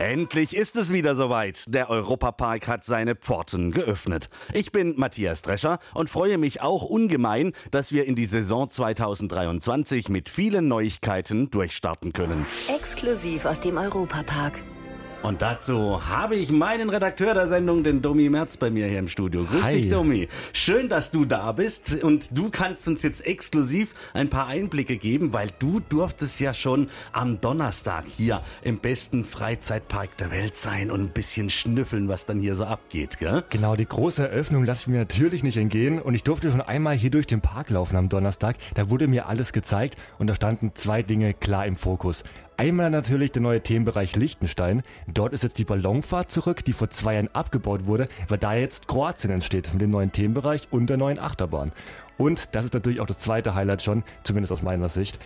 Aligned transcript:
Endlich 0.00 0.56
ist 0.56 0.76
es 0.76 0.90
wieder 0.90 1.14
soweit. 1.14 1.64
Der 1.68 1.90
Europapark 1.90 2.66
hat 2.68 2.84
seine 2.84 3.14
Pforten 3.14 3.70
geöffnet. 3.70 4.30
Ich 4.54 4.72
bin 4.72 4.94
Matthias 4.96 5.42
Drescher 5.42 5.78
und 5.92 6.08
freue 6.08 6.38
mich 6.38 6.62
auch 6.62 6.84
ungemein, 6.84 7.52
dass 7.70 7.92
wir 7.92 8.06
in 8.06 8.16
die 8.16 8.24
Saison 8.24 8.70
2023 8.70 10.08
mit 10.08 10.30
vielen 10.30 10.68
Neuigkeiten 10.68 11.50
durchstarten 11.50 12.14
können. 12.14 12.46
Exklusiv 12.74 13.44
aus 13.44 13.60
dem 13.60 13.76
Europapark. 13.76 14.62
Und 15.22 15.42
dazu 15.42 16.00
habe 16.08 16.34
ich 16.34 16.50
meinen 16.50 16.88
Redakteur 16.88 17.34
der 17.34 17.46
Sendung, 17.46 17.84
den 17.84 18.00
Domi 18.00 18.30
Merz, 18.30 18.56
bei 18.56 18.70
mir 18.70 18.86
hier 18.86 19.00
im 19.00 19.08
Studio. 19.08 19.44
Grüß 19.44 19.64
Hi. 19.64 19.72
dich, 19.74 19.88
Domi. 19.90 20.28
Schön, 20.54 20.88
dass 20.88 21.10
du 21.10 21.26
da 21.26 21.52
bist 21.52 22.02
und 22.02 22.36
du 22.36 22.48
kannst 22.48 22.88
uns 22.88 23.02
jetzt 23.02 23.26
exklusiv 23.26 23.94
ein 24.14 24.30
paar 24.30 24.46
Einblicke 24.46 24.96
geben, 24.96 25.34
weil 25.34 25.50
du 25.58 25.80
durftest 25.80 26.40
ja 26.40 26.54
schon 26.54 26.88
am 27.12 27.38
Donnerstag 27.38 28.04
hier 28.06 28.40
im 28.62 28.78
besten 28.78 29.26
Freizeitpark 29.26 30.16
der 30.16 30.30
Welt 30.30 30.56
sein 30.56 30.90
und 30.90 31.00
ein 31.02 31.10
bisschen 31.10 31.50
schnüffeln, 31.50 32.08
was 32.08 32.24
dann 32.24 32.40
hier 32.40 32.54
so 32.54 32.64
abgeht, 32.64 33.18
gell? 33.18 33.44
Genau, 33.50 33.76
die 33.76 33.86
große 33.86 34.26
Eröffnung 34.26 34.64
lasse 34.64 34.82
ich 34.82 34.86
mir 34.88 35.00
natürlich 35.00 35.42
nicht 35.42 35.58
entgehen 35.58 36.00
und 36.00 36.14
ich 36.14 36.24
durfte 36.24 36.50
schon 36.50 36.62
einmal 36.62 36.96
hier 36.96 37.10
durch 37.10 37.26
den 37.26 37.42
Park 37.42 37.68
laufen 37.68 37.96
am 37.96 38.08
Donnerstag. 38.08 38.56
Da 38.72 38.88
wurde 38.88 39.06
mir 39.06 39.26
alles 39.26 39.52
gezeigt 39.52 39.98
und 40.18 40.28
da 40.28 40.34
standen 40.34 40.72
zwei 40.74 41.02
Dinge 41.02 41.34
klar 41.34 41.66
im 41.66 41.76
Fokus. 41.76 42.24
Einmal 42.60 42.90
natürlich 42.90 43.32
der 43.32 43.40
neue 43.40 43.62
Themenbereich 43.62 44.16
Liechtenstein. 44.16 44.82
Dort 45.06 45.32
ist 45.32 45.42
jetzt 45.42 45.56
die 45.56 45.64
Ballonfahrt 45.64 46.30
zurück, 46.30 46.62
die 46.62 46.74
vor 46.74 46.90
zwei 46.90 47.14
Jahren 47.14 47.34
abgebaut 47.34 47.86
wurde, 47.86 48.06
weil 48.28 48.36
da 48.36 48.52
jetzt 48.52 48.86
Kroatien 48.86 49.30
entsteht 49.30 49.72
mit 49.72 49.80
dem 49.80 49.88
neuen 49.88 50.12
Themenbereich 50.12 50.68
und 50.70 50.90
der 50.90 50.98
neuen 50.98 51.18
Achterbahn. 51.18 51.72
Und 52.18 52.54
das 52.54 52.66
ist 52.66 52.74
natürlich 52.74 53.00
auch 53.00 53.06
das 53.06 53.16
zweite 53.16 53.54
Highlight 53.54 53.80
schon, 53.80 54.04
zumindest 54.24 54.52
aus 54.52 54.60
meiner 54.60 54.90
Sicht. 54.90 55.18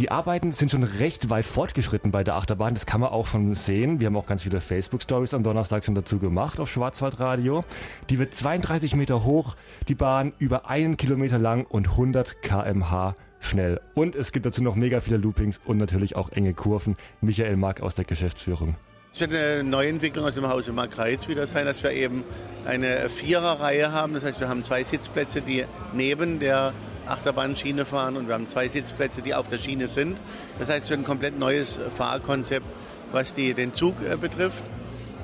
Die 0.00 0.10
Arbeiten 0.10 0.50
sind 0.50 0.72
schon 0.72 0.82
recht 0.82 1.30
weit 1.30 1.46
fortgeschritten 1.46 2.10
bei 2.10 2.24
der 2.24 2.34
Achterbahn. 2.34 2.74
Das 2.74 2.84
kann 2.84 3.00
man 3.00 3.10
auch 3.10 3.28
schon 3.28 3.54
sehen. 3.54 4.00
Wir 4.00 4.08
haben 4.08 4.16
auch 4.16 4.26
ganz 4.26 4.42
viele 4.42 4.60
Facebook-Stories 4.60 5.34
am 5.34 5.44
Donnerstag 5.44 5.84
schon 5.84 5.94
dazu 5.94 6.18
gemacht 6.18 6.58
auf 6.58 6.68
Schwarzwaldradio. 6.68 7.64
Die 8.10 8.18
wird 8.18 8.34
32 8.34 8.96
Meter 8.96 9.22
hoch, 9.22 9.54
die 9.86 9.94
Bahn 9.94 10.32
über 10.40 10.68
einen 10.68 10.96
Kilometer 10.96 11.38
lang 11.38 11.64
und 11.64 11.90
100 11.90 12.42
kmh 12.42 13.14
schnell. 13.42 13.80
Und 13.94 14.14
es 14.16 14.32
gibt 14.32 14.46
dazu 14.46 14.62
noch 14.62 14.74
mega 14.74 15.00
viele 15.00 15.18
Loopings 15.18 15.60
und 15.64 15.76
natürlich 15.76 16.16
auch 16.16 16.30
enge 16.30 16.54
Kurven. 16.54 16.96
Michael 17.20 17.56
Mark 17.56 17.82
aus 17.82 17.94
der 17.94 18.04
Geschäftsführung. 18.04 18.76
Es 19.14 19.20
wird 19.20 19.34
eine 19.34 19.62
Neuentwicklung 19.62 20.24
aus 20.24 20.36
dem 20.36 20.48
Hause 20.48 20.72
Mark 20.72 20.96
Reitz 20.96 21.28
wieder 21.28 21.46
sein, 21.46 21.66
dass 21.66 21.82
wir 21.82 21.92
eben 21.92 22.24
eine 22.64 23.10
Viererreihe 23.10 23.92
haben. 23.92 24.14
Das 24.14 24.24
heißt, 24.24 24.40
wir 24.40 24.48
haben 24.48 24.64
zwei 24.64 24.82
Sitzplätze, 24.82 25.42
die 25.42 25.64
neben 25.92 26.40
der 26.40 26.72
Achterbahnschiene 27.06 27.84
fahren 27.84 28.16
und 28.16 28.28
wir 28.28 28.34
haben 28.34 28.48
zwei 28.48 28.68
Sitzplätze, 28.68 29.20
die 29.20 29.34
auf 29.34 29.48
der 29.48 29.58
Schiene 29.58 29.88
sind. 29.88 30.18
Das 30.58 30.68
heißt, 30.68 30.84
es 30.84 30.90
wird 30.90 31.00
ein 31.00 31.04
komplett 31.04 31.38
neues 31.38 31.78
Fahrkonzept, 31.94 32.64
was 33.12 33.34
die, 33.34 33.52
den 33.52 33.74
Zug 33.74 33.96
äh, 34.02 34.16
betrifft. 34.16 34.64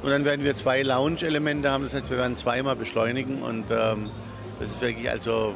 Und 0.02 0.10
dann 0.10 0.24
werden 0.24 0.44
wir 0.44 0.54
zwei 0.54 0.82
Lounge-Elemente 0.82 1.70
haben. 1.70 1.84
Das 1.84 1.94
heißt, 1.94 2.10
wir 2.10 2.18
werden 2.18 2.36
zweimal 2.36 2.76
beschleunigen 2.76 3.42
und 3.42 3.64
ähm, 3.70 4.10
das 4.60 4.72
ist 4.72 4.80
wirklich 4.82 5.10
also 5.10 5.54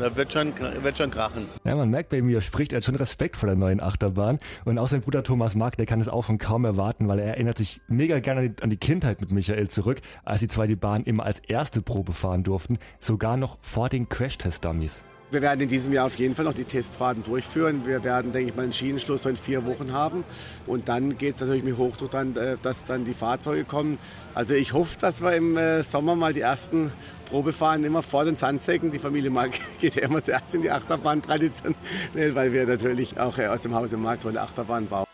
da 0.00 0.16
wird 0.16 0.32
schon, 0.32 0.52
wird 0.58 0.98
schon 0.98 1.10
krachen. 1.10 1.46
Ja, 1.64 1.76
man 1.76 1.90
merkt 1.90 2.08
bei 2.08 2.20
mir, 2.22 2.40
spricht 2.40 2.72
er 2.72 2.78
hat 2.78 2.84
schon 2.84 2.96
Respekt 2.96 3.36
vor 3.36 3.46
der 3.46 3.56
neuen 3.56 3.80
Achterbahn. 3.80 4.38
Und 4.64 4.78
auch 4.78 4.88
sein 4.88 5.02
Bruder 5.02 5.22
Thomas 5.22 5.54
Mark, 5.54 5.76
der 5.76 5.86
kann 5.86 6.00
es 6.00 6.08
auch 6.08 6.24
schon 6.24 6.38
kaum 6.38 6.64
erwarten, 6.64 7.06
weil 7.08 7.18
er 7.18 7.26
erinnert 7.26 7.58
sich 7.58 7.80
mega 7.88 8.18
gerne 8.18 8.40
an 8.40 8.54
die, 8.56 8.62
an 8.62 8.70
die 8.70 8.76
Kindheit 8.76 9.20
mit 9.20 9.30
Michael 9.30 9.68
zurück, 9.68 10.00
als 10.24 10.40
die 10.40 10.48
zwei 10.48 10.66
die 10.66 10.76
Bahn 10.76 11.04
immer 11.04 11.24
als 11.24 11.38
erste 11.40 11.82
Probe 11.82 12.12
fahren 12.12 12.42
durften, 12.42 12.78
sogar 12.98 13.36
noch 13.36 13.58
vor 13.60 13.88
den 13.88 14.08
Crashtest-Dummies. 14.08 15.02
Wir 15.30 15.42
werden 15.42 15.60
in 15.60 15.68
diesem 15.68 15.92
Jahr 15.92 16.06
auf 16.06 16.16
jeden 16.16 16.34
Fall 16.34 16.44
noch 16.44 16.54
die 16.54 16.64
Testfahrten 16.64 17.22
durchführen. 17.22 17.86
Wir 17.86 18.02
werden, 18.02 18.32
denke 18.32 18.50
ich 18.50 18.56
mal, 18.56 18.64
einen 18.64 18.72
Schienenschluss 18.72 19.26
in 19.26 19.36
vier 19.36 19.64
Wochen 19.64 19.92
haben. 19.92 20.24
Und 20.66 20.88
dann 20.88 21.18
geht 21.18 21.36
es 21.36 21.40
natürlich 21.40 21.62
mit 21.62 21.78
Hochdruck 21.78 22.10
dann, 22.10 22.36
äh, 22.36 22.56
dass 22.60 22.84
dann 22.84 23.04
die 23.04 23.14
Fahrzeuge 23.14 23.64
kommen. 23.64 23.98
Also 24.34 24.54
ich 24.54 24.72
hoffe, 24.72 24.98
dass 25.00 25.22
wir 25.22 25.34
im 25.36 25.56
äh, 25.56 25.84
Sommer 25.84 26.16
mal 26.16 26.32
die 26.32 26.40
ersten 26.40 26.90
Probefahren 27.26 27.84
immer 27.84 28.02
vor 28.02 28.24
den 28.24 28.34
Sandsäcken. 28.34 28.90
Die 28.90 28.98
Familie 28.98 29.30
Mark 29.30 29.52
geht 29.80 29.94
ja 29.94 30.02
immer 30.02 30.20
zuerst 30.20 30.52
in 30.52 30.62
die 30.62 30.70
Achterbahn 30.70 31.22
traditionell, 31.22 32.34
weil 32.34 32.52
wir 32.52 32.66
natürlich 32.66 33.18
auch 33.20 33.38
äh, 33.38 33.46
aus 33.46 33.62
dem 33.62 33.74
Hause 33.76 33.98
Mark 33.98 34.22
tolle 34.22 34.40
Achterbahn 34.40 34.88
bauen. 34.88 35.09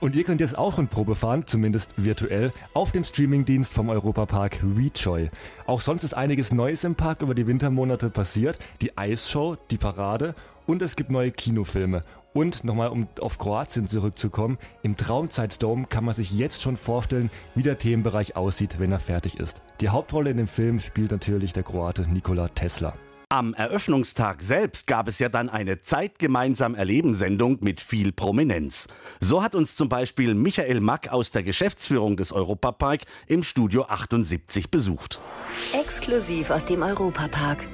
Und 0.00 0.14
ihr 0.14 0.24
könnt 0.24 0.40
jetzt 0.40 0.56
auch 0.56 0.78
in 0.78 0.88
Probe 0.88 1.14
fahren, 1.14 1.44
zumindest 1.46 1.92
virtuell, 1.96 2.52
auf 2.74 2.92
dem 2.92 3.04
Streamingdienst 3.04 3.72
vom 3.72 3.88
Europapark 3.88 4.58
WeJoy. 4.62 5.30
Auch 5.66 5.80
sonst 5.80 6.04
ist 6.04 6.14
einiges 6.14 6.52
Neues 6.52 6.84
im 6.84 6.94
Park 6.94 7.22
über 7.22 7.34
die 7.34 7.46
Wintermonate 7.46 8.10
passiert. 8.10 8.58
Die 8.80 8.96
Eisshow, 8.96 9.56
die 9.70 9.78
Parade 9.78 10.34
und 10.66 10.82
es 10.82 10.96
gibt 10.96 11.10
neue 11.10 11.30
Kinofilme. 11.30 12.02
Und 12.32 12.64
nochmal, 12.64 12.90
um 12.90 13.08
auf 13.20 13.38
Kroatien 13.38 13.88
zurückzukommen, 13.88 14.58
im 14.82 14.96
Traumzeitdome 14.96 15.86
kann 15.86 16.04
man 16.04 16.14
sich 16.14 16.32
jetzt 16.32 16.60
schon 16.60 16.76
vorstellen, 16.76 17.30
wie 17.54 17.62
der 17.62 17.78
Themenbereich 17.78 18.36
aussieht, 18.36 18.78
wenn 18.78 18.92
er 18.92 19.00
fertig 19.00 19.40
ist. 19.40 19.62
Die 19.80 19.88
Hauptrolle 19.88 20.30
in 20.30 20.36
dem 20.36 20.48
Film 20.48 20.80
spielt 20.80 21.12
natürlich 21.12 21.54
der 21.54 21.62
Kroate 21.62 22.02
Nikola 22.02 22.48
Tesla. 22.48 22.94
Am 23.28 23.54
Eröffnungstag 23.54 24.40
selbst 24.40 24.86
gab 24.86 25.08
es 25.08 25.18
ja 25.18 25.28
dann 25.28 25.48
eine 25.48 25.80
Zeitgemeinsam 25.80 26.76
Erleben-Sendung 26.76 27.58
mit 27.60 27.80
viel 27.80 28.12
Prominenz. 28.12 28.86
So 29.18 29.42
hat 29.42 29.56
uns 29.56 29.74
zum 29.74 29.88
Beispiel 29.88 30.34
Michael 30.34 30.78
Mack 30.78 31.08
aus 31.08 31.32
der 31.32 31.42
Geschäftsführung 31.42 32.16
des 32.16 32.30
Europapark 32.30 33.00
im 33.26 33.42
Studio 33.42 33.86
78 33.86 34.70
besucht. 34.70 35.18
Exklusiv 35.72 36.50
aus 36.50 36.66
dem 36.66 36.82
Europapark. 36.82 37.66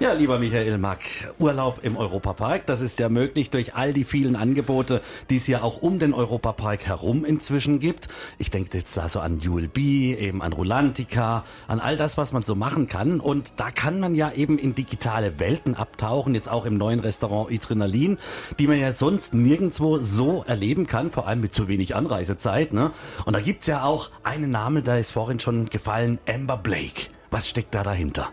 Ja, 0.00 0.14
lieber 0.14 0.38
Michael 0.38 0.78
Mack, 0.78 1.00
Urlaub 1.38 1.80
im 1.82 1.98
Europapark, 1.98 2.64
das 2.64 2.80
ist 2.80 2.98
ja 2.98 3.10
möglich 3.10 3.50
durch 3.50 3.74
all 3.74 3.92
die 3.92 4.04
vielen 4.04 4.34
Angebote, 4.34 5.02
die 5.28 5.36
es 5.36 5.46
ja 5.46 5.60
auch 5.60 5.82
um 5.82 5.98
den 5.98 6.14
Europapark 6.14 6.86
herum 6.86 7.26
inzwischen 7.26 7.80
gibt. 7.80 8.08
Ich 8.38 8.50
denke 8.50 8.78
jetzt 8.78 8.96
da 8.96 9.10
so 9.10 9.20
an 9.20 9.42
ULB, 9.46 9.76
eben 9.76 10.40
an 10.40 10.54
Rulantica, 10.54 11.44
an 11.68 11.80
all 11.80 11.98
das, 11.98 12.16
was 12.16 12.32
man 12.32 12.40
so 12.40 12.54
machen 12.54 12.88
kann. 12.88 13.20
Und 13.20 13.60
da 13.60 13.70
kann 13.70 14.00
man 14.00 14.14
ja 14.14 14.32
eben 14.32 14.58
in 14.58 14.74
digitale 14.74 15.38
Welten 15.38 15.74
abtauchen, 15.74 16.34
jetzt 16.34 16.48
auch 16.48 16.64
im 16.64 16.78
neuen 16.78 17.00
Restaurant 17.00 17.52
Adrenalin, 17.52 18.16
die 18.58 18.68
man 18.68 18.78
ja 18.78 18.94
sonst 18.94 19.34
nirgendwo 19.34 19.98
so 19.98 20.44
erleben 20.46 20.86
kann, 20.86 21.10
vor 21.10 21.26
allem 21.28 21.42
mit 21.42 21.52
zu 21.52 21.68
wenig 21.68 21.94
Anreisezeit. 21.94 22.72
Ne? 22.72 22.92
Und 23.26 23.34
da 23.34 23.40
gibt's 23.40 23.66
ja 23.66 23.82
auch 23.84 24.08
einen 24.22 24.50
Namen, 24.50 24.82
da 24.82 24.96
ist 24.96 25.12
vorhin 25.12 25.40
schon 25.40 25.66
gefallen, 25.66 26.18
Amber 26.26 26.56
Blake. 26.56 27.10
Was 27.30 27.50
steckt 27.50 27.74
da 27.74 27.82
dahinter? 27.82 28.30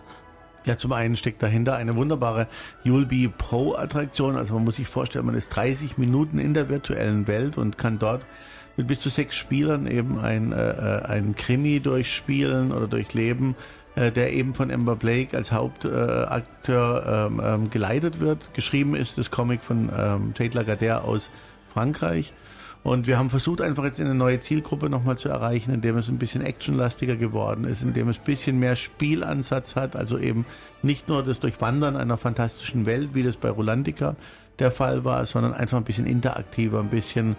Ja, 0.68 0.78
zum 0.78 0.92
einen 0.92 1.16
steckt 1.16 1.42
dahinter 1.42 1.78
eine 1.78 1.96
wunderbare 1.96 2.48
Yulby 2.84 3.30
Pro 3.30 3.76
Attraktion. 3.76 4.36
Also 4.36 4.54
man 4.54 4.66
muss 4.66 4.76
sich 4.76 4.88
vorstellen, 4.88 5.26
man 5.26 5.36
ist 5.36 5.48
30 5.56 5.98
Minuten 5.98 6.40
in 6.40 6.54
der 6.54 6.68
virtuellen 6.68 7.26
Welt 7.26 7.58
und 7.58 7.78
kann 7.78 8.00
dort 8.00 8.26
mit 8.76 8.88
bis 8.88 9.00
zu 9.00 9.10
sechs 9.10 9.38
Spielern 9.38 9.88
eben 9.88 10.20
ein, 10.20 10.52
äh, 10.52 11.04
ein 11.06 11.36
Krimi 11.38 11.80
durchspielen 11.80 12.74
oder 12.74 12.86
durchleben, 12.88 13.56
äh, 13.96 14.12
der 14.12 14.34
eben 14.34 14.54
von 14.56 14.70
Amber 14.70 14.98
Blake 14.98 15.38
als 15.38 15.54
Hauptakteur 15.54 17.30
ähm, 17.32 17.42
ähm, 17.42 17.70
geleitet 17.70 18.20
wird. 18.20 18.54
Geschrieben 18.54 18.94
ist 18.94 19.18
das 19.18 19.32
Comic 19.32 19.64
von 19.64 19.90
ähm, 19.98 20.34
Jade 20.38 20.60
Lagardère 20.60 20.98
aus 20.98 21.30
Frankreich. 21.72 22.34
Und 22.88 23.06
wir 23.06 23.20
haben 23.20 23.30
versucht, 23.30 23.60
einfach 23.60 23.84
jetzt 23.84 24.00
eine 24.00 24.16
neue 24.16 24.40
Zielgruppe 24.40 24.90
nochmal 24.90 25.18
zu 25.18 25.28
erreichen, 25.28 25.74
indem 25.74 25.98
es 25.98 26.08
ein 26.08 26.18
bisschen 26.18 26.40
actionlastiger 26.42 27.18
geworden 27.18 27.66
ist, 27.66 27.82
indem 27.82 28.08
es 28.08 28.18
ein 28.18 28.24
bisschen 28.24 28.60
mehr 28.60 28.78
Spielansatz 28.78 29.76
hat, 29.76 29.98
also 29.98 30.18
eben 30.18 30.46
nicht 30.84 31.10
nur 31.10 31.22
das 31.22 31.42
Durchwandern 31.42 31.98
einer 31.98 32.16
fantastischen 32.16 32.86
Welt, 32.86 33.10
wie 33.12 33.24
das 33.24 33.36
bei 33.36 33.50
Rolantica 33.50 34.16
der 34.60 34.72
Fall 34.72 35.04
war, 35.04 35.26
sondern 35.26 35.54
einfach 35.54 35.78
ein 35.78 35.84
bisschen 35.84 36.06
interaktiver, 36.06 36.80
ein 36.80 36.88
bisschen 36.88 37.36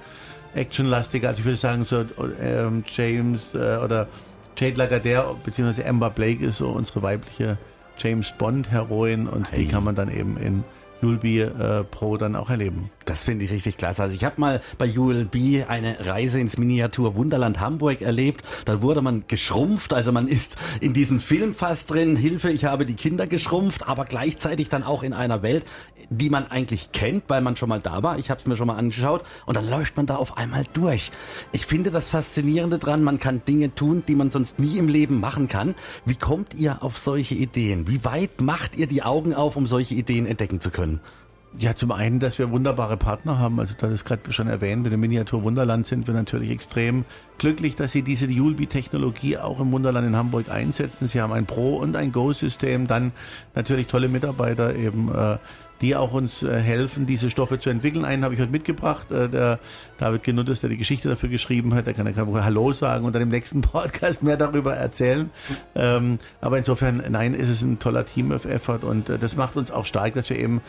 actionlastiger. 0.55 1.29
Also 1.29 1.39
ich 1.39 1.47
würde 1.47 1.57
sagen, 1.57 1.87
so 1.87 2.05
ähm, 2.43 2.85
James 2.87 3.41
äh, 3.55 3.79
oder 3.83 4.07
Jade 4.55 4.77
Lagardère 4.77 5.35
bzw. 5.47 5.83
Amber 5.89 6.11
Blake 6.11 6.45
ist 6.45 6.59
so 6.59 6.69
unsere 6.69 7.01
weibliche 7.01 7.57
James 7.97 8.35
Bond 8.37 8.71
Heroin 8.71 9.27
und 9.27 9.51
Hey. 9.51 9.61
die 9.61 9.69
kann 9.69 9.83
man 9.83 9.95
dann 9.95 10.15
eben 10.15 10.37
in 10.37 10.63
Julbi 11.01 11.41
äh, 11.41 11.85
Pro 11.85 12.19
dann 12.19 12.37
auch 12.37 12.51
erleben. 12.51 12.91
Das 13.09 13.25
finde 13.25 13.47
ich 13.47 13.51
richtig 13.51 13.79
klasse. 13.79 14.03
Also 14.03 14.15
ich 14.15 14.23
habe 14.23 14.39
mal 14.39 14.61
bei 14.77 14.87
ULB 14.87 15.67
eine 15.67 16.07
Reise 16.07 16.41
ins 16.41 16.59
Miniatur 16.59 17.15
Wunderland 17.15 17.59
Hamburg 17.59 18.03
erlebt. 18.03 18.45
Da 18.67 18.83
wurde 18.83 19.01
man 19.01 19.25
geschrumpft, 19.27 19.95
also 19.95 20.13
man 20.13 20.29
ist 20.29 20.57
in 20.83 20.93
diesem 20.93 21.19
Film 21.19 21.55
fast 21.55 21.91
drin. 21.91 22.17
Hilfe, 22.17 22.51
ich 22.51 22.67
habe 22.67 22.85
die 22.85 22.97
Kinder 22.97 23.27
geschrumpft, 23.27 23.89
aber 23.89 24.05
gleichzeitig 24.05 24.69
dann 24.69 24.83
auch 24.83 25.03
in 25.03 25.15
einer 25.15 25.41
Welt, 25.41 25.65
die 26.11 26.29
man 26.29 26.49
eigentlich 26.49 26.93
kennt, 26.93 27.25
weil 27.29 27.41
man 27.41 27.57
schon 27.57 27.71
mal 27.71 27.81
da 27.81 28.03
war. 28.03 28.19
Ich 28.19 28.29
habe 28.29 28.41
es 28.41 28.47
mir 28.47 28.57
schon 28.57 28.67
mal 28.67 28.77
angeschaut 28.77 29.25
und 29.47 29.57
dann 29.57 29.71
läuft 29.71 29.97
man 29.97 30.05
da 30.05 30.17
auf 30.17 30.37
einmal 30.37 30.65
durch. 30.75 31.11
Ich 31.53 31.65
finde 31.65 31.91
das 31.91 32.11
Faszinierende 32.11 32.77
dran, 32.77 33.03
man 33.03 33.19
kann 33.19 33.41
Dinge 33.49 33.75
tun, 33.75 34.03
die 34.07 34.17
man 34.17 34.31
sonst 34.31 34.59
nie 34.59 34.77
im 34.77 34.87
Leben 34.87 35.19
machen 35.19 35.49
kann. 35.49 35.75
Wie 36.05 36.17
kommt 36.17 36.53
ihr 36.53 36.83
auf 36.83 36.99
solche 36.99 37.37
Ideen? 37.37 37.89
Wie 37.89 38.05
weit 38.05 38.43
macht 38.43 38.77
ihr 38.77 38.87
die 38.87 39.03
Augen 39.03 39.33
auf, 39.33 39.57
um 39.57 39.67
solche 39.67 39.95
Ideen 39.95 40.27
entdecken 40.27 40.61
zu 40.61 40.71
können? 40.71 41.01
Ja, 41.57 41.75
zum 41.75 41.93
einen, 41.93 42.21
dass 42.21 42.39
wir 42.39 42.51
wunderbare 42.51 42.97
Partner 42.97 43.39
haben. 43.39 43.59
Also, 43.59 43.75
das 43.79 43.91
ist 43.91 44.05
gerade 44.05 44.33
schon 44.33 44.49
erwähnt, 44.49 44.83
mit 44.83 44.93
dem 44.93 45.01
Miniatur 45.01 45.43
Wunderland 45.43 45.87
sind 45.87 46.07
wir 46.07 46.15
natürlich 46.15 46.51
extrem 46.51 47.05
glücklich, 47.39 47.75
dass 47.75 47.93
Sie 47.93 48.03
diese 48.03 48.27
Julbi-Technologie 48.27 49.39
auch 49.39 49.59
im 49.59 49.73
Wunderland 49.73 50.07
in 50.07 50.15
Hamburg 50.15 50.51
einsetzen. 50.51 51.09
Sie 51.09 51.21
haben 51.21 51.33
ein 51.33 51.47
Pro- 51.47 51.77
und 51.77 51.97
ein 51.97 52.13
Go-System, 52.13 52.87
dann 52.87 53.13
natürlich 53.55 53.87
tolle 53.87 54.09
Mitarbeiter 54.09 54.77
eben, 54.77 55.11
äh, 55.13 55.39
die 55.81 55.97
auch 55.97 56.13
uns 56.13 56.43
äh, 56.43 56.61
helfen, 56.61 57.07
diese 57.07 57.31
Stoffe 57.31 57.59
zu 57.59 57.71
entwickeln. 57.71 58.05
Einen 58.05 58.25
habe 58.25 58.35
ich 58.35 58.41
heute 58.41 58.53
mitgebracht, 58.53 59.11
äh, 59.11 59.29
der 59.29 59.59
David 59.97 60.25
Genuttes, 60.25 60.61
der 60.61 60.69
die 60.69 60.77
Geschichte 60.77 61.09
dafür 61.09 61.29
geschrieben 61.31 61.75
hat. 61.75 61.87
Der 61.87 61.95
kann 61.95 62.07
ja 62.07 62.45
Hallo 62.45 62.73
sagen 62.73 63.05
und 63.05 63.15
dann 63.15 63.23
im 63.23 63.31
nächsten 63.31 63.61
Podcast 63.63 64.23
mehr 64.23 64.37
darüber 64.37 64.75
erzählen. 64.75 65.31
Ähm, 65.75 66.19
aber 66.41 66.59
insofern, 66.59 67.03
nein, 67.09 67.35
ist 67.35 67.49
es 67.49 67.63
ein 67.63 67.79
toller 67.79 68.05
Team-Effort 68.05 68.85
und 68.85 69.09
äh, 69.09 69.19
das 69.19 69.35
macht 69.35 69.57
uns 69.57 69.71
auch 69.71 69.87
stark, 69.87 70.15
dass 70.15 70.29
wir 70.29 70.39
eben 70.39 70.61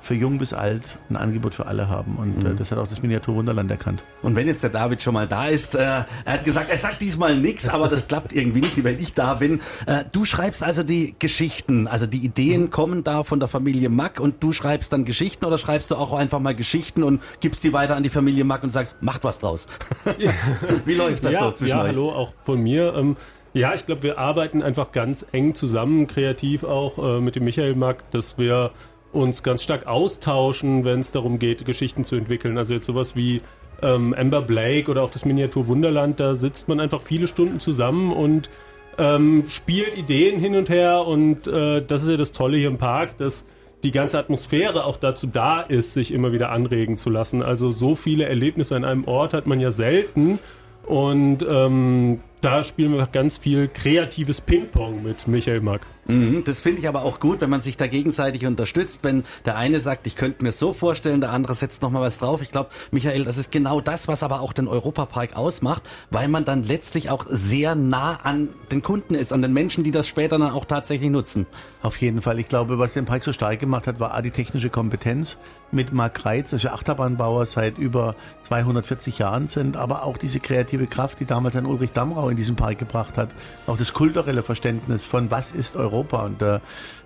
für 0.00 0.14
jung 0.14 0.38
bis 0.38 0.52
alt 0.52 0.82
ein 1.10 1.16
Angebot 1.16 1.54
für 1.54 1.66
alle 1.66 1.88
haben. 1.88 2.16
Und 2.16 2.44
äh, 2.44 2.48
mhm. 2.48 2.54
äh, 2.54 2.58
das 2.58 2.70
hat 2.70 2.78
auch 2.78 2.86
das 2.86 3.02
Miniatur 3.02 3.34
Wunderland 3.34 3.70
erkannt. 3.70 4.02
Und 4.22 4.36
wenn 4.36 4.46
jetzt 4.46 4.62
der 4.62 4.70
David 4.70 5.02
schon 5.02 5.14
mal 5.14 5.26
da 5.26 5.46
ist, 5.46 5.74
äh, 5.74 5.80
er 5.80 6.06
hat 6.26 6.44
gesagt, 6.44 6.70
er 6.70 6.78
sagt 6.78 7.00
diesmal 7.00 7.36
nichts, 7.36 7.68
aber 7.68 7.88
das 7.88 8.08
klappt 8.08 8.32
irgendwie 8.32 8.60
nicht, 8.60 8.82
wenn 8.84 9.00
ich 9.00 9.14
da 9.14 9.34
bin. 9.34 9.60
Äh, 9.86 10.04
du 10.12 10.24
schreibst 10.24 10.62
also 10.62 10.82
die 10.82 11.14
Geschichten, 11.18 11.88
also 11.88 12.06
die 12.06 12.18
Ideen 12.18 12.62
mhm. 12.62 12.70
kommen 12.70 13.04
da 13.04 13.24
von 13.24 13.40
der 13.40 13.48
Familie 13.48 13.88
Mack 13.88 14.20
und 14.20 14.42
du 14.42 14.52
schreibst 14.52 14.92
dann 14.92 15.04
Geschichten 15.04 15.44
oder 15.44 15.58
schreibst 15.58 15.90
du 15.90 15.96
auch 15.96 16.12
einfach 16.12 16.38
mal 16.38 16.54
Geschichten 16.54 17.02
und 17.02 17.22
gibst 17.40 17.64
die 17.64 17.72
weiter 17.72 17.96
an 17.96 18.02
die 18.02 18.10
Familie 18.10 18.44
Mack 18.44 18.62
und 18.62 18.70
sagst, 18.70 18.96
macht 19.00 19.24
was 19.24 19.40
draus. 19.40 19.66
Wie 20.84 20.94
läuft 20.94 21.24
das 21.24 21.32
ja, 21.32 21.40
so 21.40 21.52
zwischen 21.52 21.76
ja, 21.76 21.82
euch? 21.82 21.88
hallo, 21.88 22.12
auch 22.12 22.32
von 22.44 22.60
mir. 22.60 22.94
Ähm, 22.94 23.16
ja, 23.56 23.72
ich 23.72 23.86
glaube, 23.86 24.02
wir 24.02 24.18
arbeiten 24.18 24.62
einfach 24.62 24.92
ganz 24.92 25.24
eng 25.32 25.54
zusammen, 25.54 26.06
kreativ 26.06 26.62
auch 26.62 26.98
äh, 26.98 27.22
mit 27.22 27.36
dem 27.36 27.44
Michael 27.44 27.74
Mack, 27.74 28.10
dass 28.10 28.36
wir 28.36 28.70
uns 29.16 29.42
ganz 29.42 29.62
stark 29.62 29.86
austauschen, 29.86 30.84
wenn 30.84 31.00
es 31.00 31.10
darum 31.10 31.38
geht, 31.38 31.64
Geschichten 31.64 32.04
zu 32.04 32.16
entwickeln. 32.16 32.58
Also 32.58 32.74
jetzt 32.74 32.86
sowas 32.86 33.16
wie 33.16 33.40
ähm, 33.82 34.14
Amber 34.14 34.42
Blake 34.42 34.90
oder 34.90 35.02
auch 35.02 35.10
das 35.10 35.24
Miniatur 35.24 35.66
Wunderland, 35.66 36.20
da 36.20 36.34
sitzt 36.34 36.68
man 36.68 36.80
einfach 36.80 37.02
viele 37.02 37.26
Stunden 37.26 37.60
zusammen 37.60 38.12
und 38.12 38.50
ähm, 38.98 39.44
spielt 39.48 39.96
Ideen 39.96 40.38
hin 40.38 40.54
und 40.56 40.68
her 40.68 41.06
und 41.06 41.46
äh, 41.46 41.82
das 41.84 42.02
ist 42.02 42.08
ja 42.08 42.16
das 42.16 42.32
Tolle 42.32 42.56
hier 42.58 42.68
im 42.68 42.78
Park, 42.78 43.18
dass 43.18 43.44
die 43.84 43.90
ganze 43.90 44.18
Atmosphäre 44.18 44.84
auch 44.84 44.96
dazu 44.96 45.26
da 45.26 45.60
ist, 45.60 45.92
sich 45.92 46.12
immer 46.12 46.32
wieder 46.32 46.50
anregen 46.50 46.96
zu 46.96 47.10
lassen. 47.10 47.42
Also 47.42 47.72
so 47.72 47.94
viele 47.94 48.24
Erlebnisse 48.24 48.74
an 48.74 48.84
einem 48.84 49.04
Ort 49.04 49.34
hat 49.34 49.46
man 49.46 49.60
ja 49.60 49.70
selten 49.70 50.38
und 50.86 51.44
ähm, 51.48 52.20
da 52.40 52.62
spielen 52.62 52.94
wir 52.94 53.06
ganz 53.06 53.36
viel 53.36 53.68
kreatives 53.68 54.40
Ping-Pong 54.40 55.02
mit 55.02 55.28
Michael 55.28 55.60
Mack. 55.60 55.86
Mhm, 56.08 56.44
das 56.44 56.60
finde 56.60 56.80
ich 56.80 56.88
aber 56.88 57.02
auch 57.02 57.20
gut, 57.20 57.40
wenn 57.40 57.50
man 57.50 57.62
sich 57.62 57.76
da 57.76 57.86
gegenseitig 57.86 58.46
unterstützt. 58.46 59.02
Wenn 59.02 59.24
der 59.44 59.56
eine 59.56 59.80
sagt, 59.80 60.06
ich 60.06 60.14
könnte 60.14 60.42
mir 60.44 60.52
so 60.52 60.72
vorstellen, 60.72 61.20
der 61.20 61.30
andere 61.32 61.54
setzt 61.54 61.82
nochmal 61.82 62.02
was 62.02 62.18
drauf. 62.18 62.42
Ich 62.42 62.52
glaube, 62.52 62.70
Michael, 62.90 63.24
das 63.24 63.38
ist 63.38 63.50
genau 63.50 63.80
das, 63.80 64.08
was 64.08 64.22
aber 64.22 64.40
auch 64.40 64.52
den 64.52 64.68
Europapark 64.68 65.36
ausmacht, 65.36 65.82
weil 66.10 66.28
man 66.28 66.44
dann 66.44 66.62
letztlich 66.62 67.10
auch 67.10 67.26
sehr 67.28 67.74
nah 67.74 68.20
an 68.22 68.50
den 68.70 68.82
Kunden 68.82 69.14
ist, 69.14 69.32
an 69.32 69.42
den 69.42 69.52
Menschen, 69.52 69.84
die 69.84 69.90
das 69.90 70.06
später 70.06 70.38
dann 70.38 70.52
auch 70.52 70.64
tatsächlich 70.64 71.10
nutzen. 71.10 71.46
Auf 71.82 71.96
jeden 72.00 72.22
Fall. 72.22 72.38
Ich 72.38 72.48
glaube, 72.48 72.78
was 72.78 72.92
den 72.92 73.04
Park 73.04 73.24
so 73.24 73.32
stark 73.32 73.58
gemacht 73.58 73.86
hat, 73.86 73.98
war 74.00 74.14
A, 74.14 74.22
die 74.22 74.30
technische 74.30 74.70
Kompetenz 74.70 75.36
mit 75.72 75.92
Mark 75.92 76.24
Reitz, 76.24 76.50
dass 76.50 76.62
wir 76.62 76.72
Achterbahnbauer 76.72 77.46
seit 77.46 77.78
über 77.78 78.14
240 78.46 79.18
Jahren 79.18 79.48
sind, 79.48 79.76
aber 79.76 80.04
auch 80.04 80.16
diese 80.16 80.38
kreative 80.38 80.86
Kraft, 80.86 81.18
die 81.18 81.24
damals 81.24 81.56
ein 81.56 81.66
Ulrich 81.66 81.92
Damrau 81.92 82.28
in 82.28 82.36
diesem 82.36 82.54
Park 82.54 82.78
gebracht 82.78 83.18
hat. 83.18 83.30
Auch 83.66 83.76
das 83.76 83.92
kulturelle 83.92 84.44
Verständnis 84.44 85.04
von 85.04 85.30
was 85.30 85.50
ist 85.50 85.74
Europa 85.74 85.95
Europa. 85.96 86.24
Und 86.24 86.42
äh, 86.42 86.60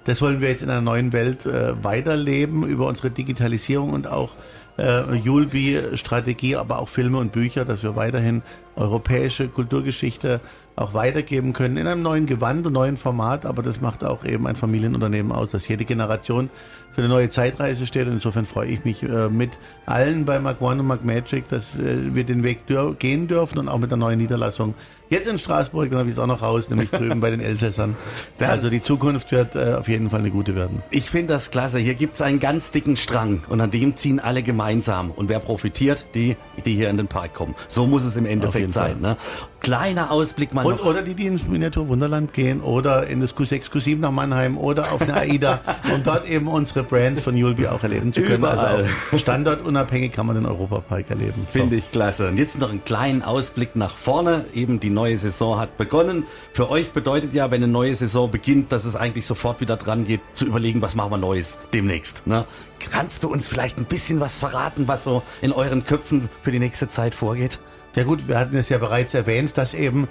das 0.05 0.21
wollen 0.21 0.41
wir 0.41 0.49
jetzt 0.49 0.63
in 0.63 0.71
einer 0.71 0.81
neuen 0.81 1.13
Welt 1.13 1.47
äh, 1.47 1.83
weiterleben 1.83 2.67
über 2.67 2.87
unsere 2.87 3.11
Digitalisierung 3.11 3.91
und 3.93 4.07
auch 4.07 4.31
äh, 4.79 5.15
Julbi-Strategie, 5.15 6.57
aber 6.57 6.79
auch 6.79 6.89
Filme 6.89 7.19
und 7.19 7.33
Bücher, 7.33 7.65
dass 7.65 7.83
wir 7.83 7.97
weiterhin 7.97 8.43
europäische 8.77 9.49
Kulturgeschichte 9.49 10.41
auch 10.81 10.95
weitergeben 10.95 11.53
können 11.53 11.77
in 11.77 11.87
einem 11.87 12.03
neuen 12.03 12.27
Gewand 12.27 12.67
und 12.67 12.73
neuen 12.73 12.97
Format. 12.97 13.45
Aber 13.45 13.63
das 13.63 13.81
macht 13.81 14.05
auch 14.05 14.25
eben 14.25 14.47
ein 14.47 14.57
Familienunternehmen 14.57 15.33
aus, 15.33 15.51
dass 15.51 15.69
jede 15.69 15.85
Generation 15.85 16.51
für 16.93 17.03
eine 17.03 17.09
neue 17.09 17.29
Zeitreise 17.29 17.87
steht. 17.87 18.07
Und 18.07 18.15
insofern 18.15 18.47
freue 18.47 18.69
ich 18.69 18.85
mich 18.85 19.03
äh, 19.03 19.29
mit 19.29 19.51
allen 19.87 20.25
bei 20.25 20.39
Mark 20.39 20.61
One 20.61 20.81
und 20.81 20.87
Mark 20.87 21.05
Magic, 21.05 21.49
dass 21.49 21.63
äh, 21.77 22.15
wir 22.15 22.25
den 22.25 22.43
Weg 22.43 22.67
dür 22.67 22.95
gehen 22.99 23.29
dürfen 23.29 23.59
und 23.59 23.69
auch 23.69 23.79
mit 23.79 23.91
der 23.91 23.99
neuen 23.99 24.19
Niederlassung 24.19 24.75
Jetzt 25.11 25.29
in 25.29 25.41
Straßburg, 25.41 25.91
dann 25.91 25.99
habe 25.99 26.09
ich 26.09 26.15
es 26.15 26.21
auch 26.21 26.29
noch 26.29 26.41
raus, 26.41 26.71
nämlich 26.71 26.89
drüben 26.91 27.19
bei 27.19 27.31
den 27.31 27.41
Elsässern. 27.41 27.97
Also 28.39 28.71
die 28.71 28.83
Zukunft 28.83 29.33
wird 29.33 29.55
äh, 29.55 29.75
auf 29.75 29.89
jeden 29.89 30.11
Fall 30.11 30.21
eine 30.21 30.31
gute 30.31 30.55
werden. 30.55 30.83
Ich 30.91 31.11
finde 31.11 31.35
das 31.35 31.51
klasse. 31.51 31.79
Hier 31.79 31.95
gibt 31.95 32.15
es 32.15 32.23
einen 32.23 32.41
ganz 32.41 32.71
dicken 32.71 32.97
Strang 32.97 33.43
und 33.49 33.61
an 33.61 33.71
dem 33.71 33.97
ziehen 33.97 34.19
alle 34.19 34.43
gemeinsam. 34.43 35.11
Und 35.11 35.29
wer 35.29 35.41
profitiert? 35.41 36.05
Die, 36.15 36.37
die 36.65 36.75
hier 36.75 36.91
in 36.91 36.97
den 36.97 37.07
Park 37.07 37.35
kommen. 37.35 37.55
So 37.69 37.87
muss 37.87 38.05
es 38.05 38.17
im 38.17 38.27
Endeffekt 38.27 38.73
sein. 38.73 39.01
Ne? 39.01 39.17
Kleiner 39.61 40.11
Ausblick 40.11 40.55
mal 40.55 40.65
und, 40.65 40.79
noch. 40.79 40.87
Oder 40.87 41.03
die, 41.03 41.15
die 41.15 41.27
ins 41.27 41.47
Miniatur 41.47 41.89
Wunderland 41.89 42.33
gehen 42.33 42.61
oder 42.61 43.07
in 43.07 43.21
das 43.21 43.37
Q6, 43.37 43.71
Q7 43.71 43.99
nach 43.99 44.11
Mannheim 44.11 44.57
oder 44.57 44.93
auf 44.93 45.03
eine 45.03 45.15
AIDA, 45.15 45.61
um 45.95 46.03
dort 46.05 46.29
eben 46.29 46.49
unsere 46.49 46.83
Brands 46.83 47.23
von 47.23 47.37
Julbi 47.37 47.67
auch 47.67 47.83
erleben 47.83 48.13
zu 48.13 48.23
können. 48.23 48.39
Überall. 48.39 48.87
Also 49.13 49.19
standortunabhängig 49.19 50.13
kann 50.13 50.27
man 50.27 50.37
den 50.37 50.47
Europapark 50.47 51.11
erleben. 51.11 51.47
So. 51.47 51.59
Finde 51.59 51.77
ich 51.77 51.91
klasse. 51.91 52.29
Und 52.29 52.39
jetzt 52.39 52.59
noch 52.59 52.71
einen 52.71 52.85
kleinen 52.85 53.23
Ausblick 53.23 53.77
nach 53.77 53.97
vorne. 53.97 54.47
Eben 54.55 54.81
die 54.81 54.91
neue 54.91 55.19
Saison 55.19 55.59
hat 55.59 55.77
begonnen. 55.77 56.25
Für 56.53 56.71
euch 56.71 56.91
bedeutet 56.93 57.35
ja, 57.35 57.51
wenn 57.51 57.63
eine 57.63 57.71
neue 57.71 57.95
Saison 57.95 58.31
beginnt, 58.31 58.73
dass 58.73 58.85
es 58.85 58.97
eigentlich 58.97 59.27
sofort 59.27 59.61
wieder 59.61 59.77
dran 59.77 60.07
geht, 60.07 60.21
zu 60.33 60.47
überlegen, 60.47 60.81
was 60.81 60.95
machen 60.95 61.13
wir 61.13 61.19
Neues 61.19 61.59
demnächst. 61.75 62.27
Ne? 62.27 62.47
Kannst 62.91 63.25
du 63.25 63.29
uns 63.29 63.47
vielleicht 63.47 63.77
ein 63.77 63.85
bisschen 63.85 64.21
was 64.21 64.39
verraten, 64.39 64.89
was 64.89 65.05
so 65.05 65.23
in 65.43 65.53
euren 65.53 65.85
Köpfen 65.85 66.31
für 66.43 66.51
die 66.51 66.59
nächste 66.59 66.89
Zeit 66.89 67.15
vorgeht? 67.15 67.61
Ja 67.97 68.05
gut, 68.05 68.29
wir 68.29 68.39
hatten 68.39 68.57
es 68.57 68.69
ja 68.69 68.79
bereits 68.79 69.15
erwähnt, 69.15 69.57
dass 69.57 69.75
eben 69.75 70.09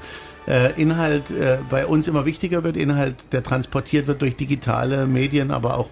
äh, 0.48 0.80
Inhalt 0.82 1.32
äh, 1.32 1.60
bei 1.70 1.86
uns 1.86 2.08
immer 2.08 2.26
wichtiger 2.26 2.64
wird, 2.64 2.76
Inhalt, 2.76 3.16
der 3.32 3.44
transportiert 3.44 4.08
wird 4.08 4.22
durch 4.22 4.36
digitale 4.36 5.06
Medien, 5.08 5.52
aber 5.52 5.78
auch 5.78 5.90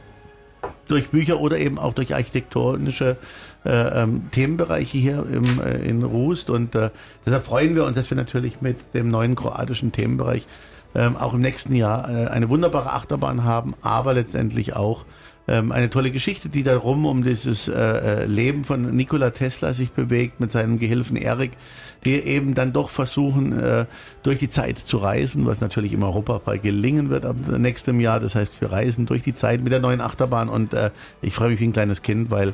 durch 0.87 1.09
Bücher 1.09 1.39
oder 1.39 1.57
eben 1.57 1.77
auch 1.77 1.93
durch 1.93 2.13
architektonische 2.13 3.17
äh, 3.65 4.03
ähm, 4.03 4.29
Themenbereiche 4.31 4.97
hier 4.97 5.25
im, 5.31 5.61
äh, 5.61 5.77
in 5.87 6.03
Rust. 6.03 6.49
Und 6.49 6.75
äh, 6.75 6.89
deshalb 7.25 7.45
freuen 7.45 7.75
wir 7.75 7.85
uns, 7.85 7.95
dass 7.95 8.09
wir 8.09 8.17
natürlich 8.17 8.61
mit 8.61 8.77
dem 8.93 9.09
neuen 9.09 9.35
kroatischen 9.35 9.91
Themenbereich 9.91 10.47
ähm, 10.95 11.15
auch 11.17 11.33
im 11.33 11.41
nächsten 11.41 11.75
Jahr 11.75 12.09
äh, 12.09 12.27
eine 12.27 12.49
wunderbare 12.49 12.93
Achterbahn 12.93 13.43
haben, 13.43 13.75
aber 13.81 14.13
letztendlich 14.13 14.75
auch 14.75 15.05
ähm, 15.47 15.71
eine 15.71 15.89
tolle 15.89 16.11
Geschichte, 16.11 16.49
die 16.49 16.63
darum 16.63 17.05
um 17.05 17.23
dieses 17.23 17.67
äh, 17.67 17.73
äh, 17.73 18.25
Leben 18.25 18.63
von 18.63 18.95
Nikola 18.95 19.31
Tesla 19.31 19.73
sich 19.73 19.91
bewegt 19.91 20.39
mit 20.39 20.51
seinem 20.51 20.77
Gehilfen 20.77 21.15
Erik, 21.15 21.51
die 22.03 22.15
eben 22.15 22.53
dann 22.53 22.73
doch 22.73 22.89
versuchen, 22.89 23.57
äh, 23.57 23.85
durch 24.23 24.39
die 24.39 24.49
Zeit 24.49 24.77
zu 24.77 24.97
reisen, 24.97 25.45
was 25.45 25.61
natürlich 25.61 25.93
im 25.93 26.03
Europapark 26.03 26.61
gelingen 26.61 27.09
wird 27.09 27.25
ab 27.25 27.35
nächstem 27.57 27.99
Jahr. 27.99 28.19
Das 28.19 28.35
heißt, 28.35 28.59
wir 28.59 28.71
reisen 28.71 29.05
durch 29.05 29.23
die 29.23 29.35
Zeit 29.35 29.61
mit 29.63 29.71
der 29.71 29.79
neuen 29.79 30.01
Achterbahn 30.01 30.49
und 30.49 30.73
äh, 30.73 30.91
ich 31.21 31.33
freue 31.33 31.51
mich 31.51 31.59
wie 31.61 31.67
ein 31.67 31.73
kleines 31.73 32.01
Kind, 32.01 32.29
weil 32.29 32.53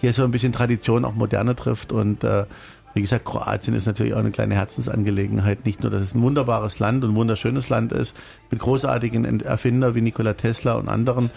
hier 0.00 0.12
so 0.12 0.22
ein 0.24 0.30
bisschen 0.30 0.52
Tradition 0.52 1.04
auch 1.04 1.14
Moderne 1.14 1.56
trifft 1.56 1.92
und 1.92 2.24
äh, 2.24 2.44
wie 2.92 3.02
gesagt, 3.02 3.24
Kroatien 3.24 3.74
ist 3.74 3.86
natürlich 3.86 4.14
auch 4.14 4.18
eine 4.18 4.30
kleine 4.30 4.54
Herzensangelegenheit. 4.54 5.66
Nicht 5.66 5.82
nur, 5.82 5.90
dass 5.90 6.02
es 6.02 6.14
ein 6.14 6.22
wunderbares 6.22 6.78
Land 6.78 7.02
und 7.02 7.10
ein 7.10 7.16
wunderschönes 7.16 7.68
Land 7.68 7.90
ist, 7.90 8.14
mit 8.50 8.60
großartigen 8.60 9.40
Erfindern 9.40 9.96
wie 9.96 10.00
Nikola 10.00 10.34
Tesla 10.34 10.74
und 10.74 10.88
anderen, 10.88 11.30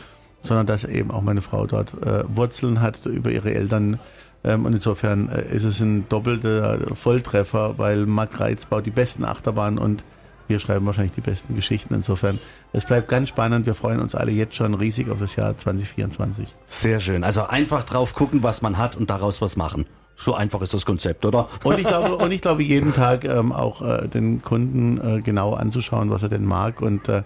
sondern 0.44 0.66
dass 0.66 0.84
eben 0.84 1.12
auch 1.12 1.22
meine 1.22 1.42
Frau 1.42 1.66
dort 1.66 1.94
äh, 2.04 2.24
Wurzeln 2.28 2.82
hat 2.82 3.06
über 3.06 3.32
ihre 3.32 3.54
Eltern. 3.54 4.00
Ähm, 4.44 4.66
und 4.66 4.74
insofern 4.74 5.30
äh, 5.30 5.56
ist 5.56 5.64
es 5.64 5.80
ein 5.80 6.08
doppelter 6.10 6.96
Volltreffer, 6.96 7.78
weil 7.78 8.06
Mark 8.06 8.40
Reitz 8.40 8.66
baut 8.66 8.86
die 8.86 8.92
besten 8.92 9.26
Achterbahnen 9.26 9.80
und 9.80 10.04
wir 10.48 10.60
schreiben 10.60 10.86
wahrscheinlich 10.86 11.14
die 11.14 11.22
besten 11.22 11.56
Geschichten. 11.56 11.94
Insofern, 11.94 12.40
es 12.72 12.86
bleibt 12.86 13.10
ganz 13.10 13.30
spannend. 13.30 13.66
Wir 13.66 13.76
freuen 13.76 14.00
uns 14.00 14.16
alle 14.16 14.32
jetzt 14.32 14.56
schon 14.56 14.74
riesig 14.74 15.10
auf 15.10 15.20
das 15.20 15.36
Jahr 15.36 15.58
2024. 15.58 16.48
Sehr 16.66 17.00
schön. 17.00 17.24
Also 17.24 17.44
einfach 17.44 17.84
drauf 17.84 18.14
gucken, 18.14 18.44
was 18.44 18.62
man 18.62 18.78
hat 18.78 18.96
und 18.96 19.10
daraus 19.10 19.42
was 19.42 19.58
machen. 19.58 19.86
So 20.16 20.34
einfach 20.34 20.62
ist 20.62 20.74
das 20.74 20.86
Konzept, 20.86 21.26
oder? 21.26 21.48
Und 21.64 21.78
ich 21.78 21.86
glaube, 21.86 22.16
und 22.16 22.32
ich 22.32 22.42
glaube 22.42 22.64
jeden 22.64 22.94
Tag 22.94 23.24
ähm, 23.24 23.52
auch 23.52 23.82
äh, 23.82 24.08
den 24.08 24.42
Kunden 24.42 25.18
äh, 25.18 25.22
genau 25.22 25.54
anzuschauen, 25.54 26.10
was 26.10 26.24
er 26.24 26.30
denn 26.30 26.46
mag 26.46 26.82
und 26.82 27.08
äh, 27.08 27.22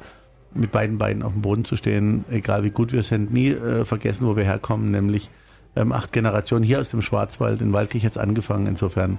mit 0.53 0.71
beiden 0.71 0.97
Beinen 0.97 1.23
auf 1.23 1.33
dem 1.33 1.41
Boden 1.41 1.65
zu 1.65 1.75
stehen, 1.75 2.25
egal 2.29 2.63
wie 2.63 2.71
gut 2.71 2.91
wir 2.91 3.03
sind, 3.03 3.31
nie 3.33 3.49
äh, 3.49 3.85
vergessen, 3.85 4.27
wo 4.27 4.35
wir 4.35 4.43
herkommen, 4.43 4.91
nämlich 4.91 5.29
ähm, 5.75 5.91
acht 5.91 6.11
Generationen 6.11 6.63
hier 6.63 6.79
aus 6.79 6.89
dem 6.89 7.01
Schwarzwald, 7.01 7.61
in 7.61 7.73
Waldkirch 7.73 8.03
jetzt 8.03 8.17
angefangen. 8.17 8.67
Insofern 8.67 9.17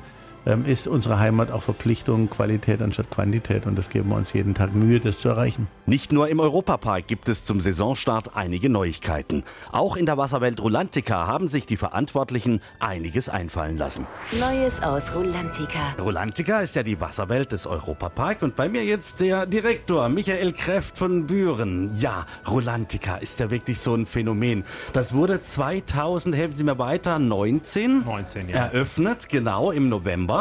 ist 0.66 0.88
unsere 0.88 1.20
Heimat 1.20 1.52
auch 1.52 1.62
Verpflichtung, 1.62 2.28
Qualität 2.28 2.82
anstatt 2.82 3.11
Quantität 3.11 3.66
und 3.66 3.78
das 3.78 3.88
geben 3.88 4.11
wir 4.11 4.16
uns 4.16 4.32
jeden 4.32 4.54
Tag 4.54 4.75
Mühe, 4.75 4.99
das 4.99 5.18
zu 5.20 5.28
erreichen. 5.28 5.68
Nicht 5.87 6.11
nur 6.11 6.28
im 6.28 6.40
Europapark 6.40 7.06
gibt 7.06 7.28
es 7.28 7.44
zum 7.44 7.61
Saisonstart 7.61 8.34
einige 8.34 8.68
Neuigkeiten. 8.68 9.44
Auch 9.70 9.96
in 9.96 10.04
der 10.04 10.18
Wasserwelt 10.18 10.61
Rulantica 10.61 11.26
haben 11.28 11.46
sich 11.46 11.64
die 11.66 11.76
Verantwortlichen 11.76 12.61
einiges 12.80 13.28
einfallen 13.28 13.78
lassen. 13.78 14.06
Neues 14.32 14.82
aus 14.82 15.14
Rulantica. 15.14 15.94
Rulantica 16.00 16.61
ist 16.61 16.75
ja 16.75 16.82
die 16.82 17.00
Wasserwelt 17.00 17.52
des 17.52 17.66
Europapark 17.66 18.42
und 18.42 18.56
bei 18.56 18.68
mir 18.68 18.84
jetzt 18.84 19.20
der 19.20 19.46
Direktor 19.46 20.08
Michael 20.08 20.52
Kräft 20.52 20.99
von 20.99 21.26
Büren. 21.26 21.92
Ja, 21.94 22.26
Rulantica 22.49 23.16
ist 23.16 23.38
ja 23.38 23.50
wirklich 23.50 23.78
so 23.78 23.94
ein 23.94 24.06
Phänomen. 24.06 24.64
Das 24.92 25.14
wurde 25.14 25.40
2000, 25.40 26.34
helfen 26.34 26.56
Sie 26.56 26.64
mir 26.64 26.78
weiter, 26.78 27.20
19, 27.20 28.04
19 28.04 28.49
ja. 28.49 28.56
eröffnet, 28.66 29.28
genau 29.28 29.70
im 29.70 29.88
November. 29.88 30.31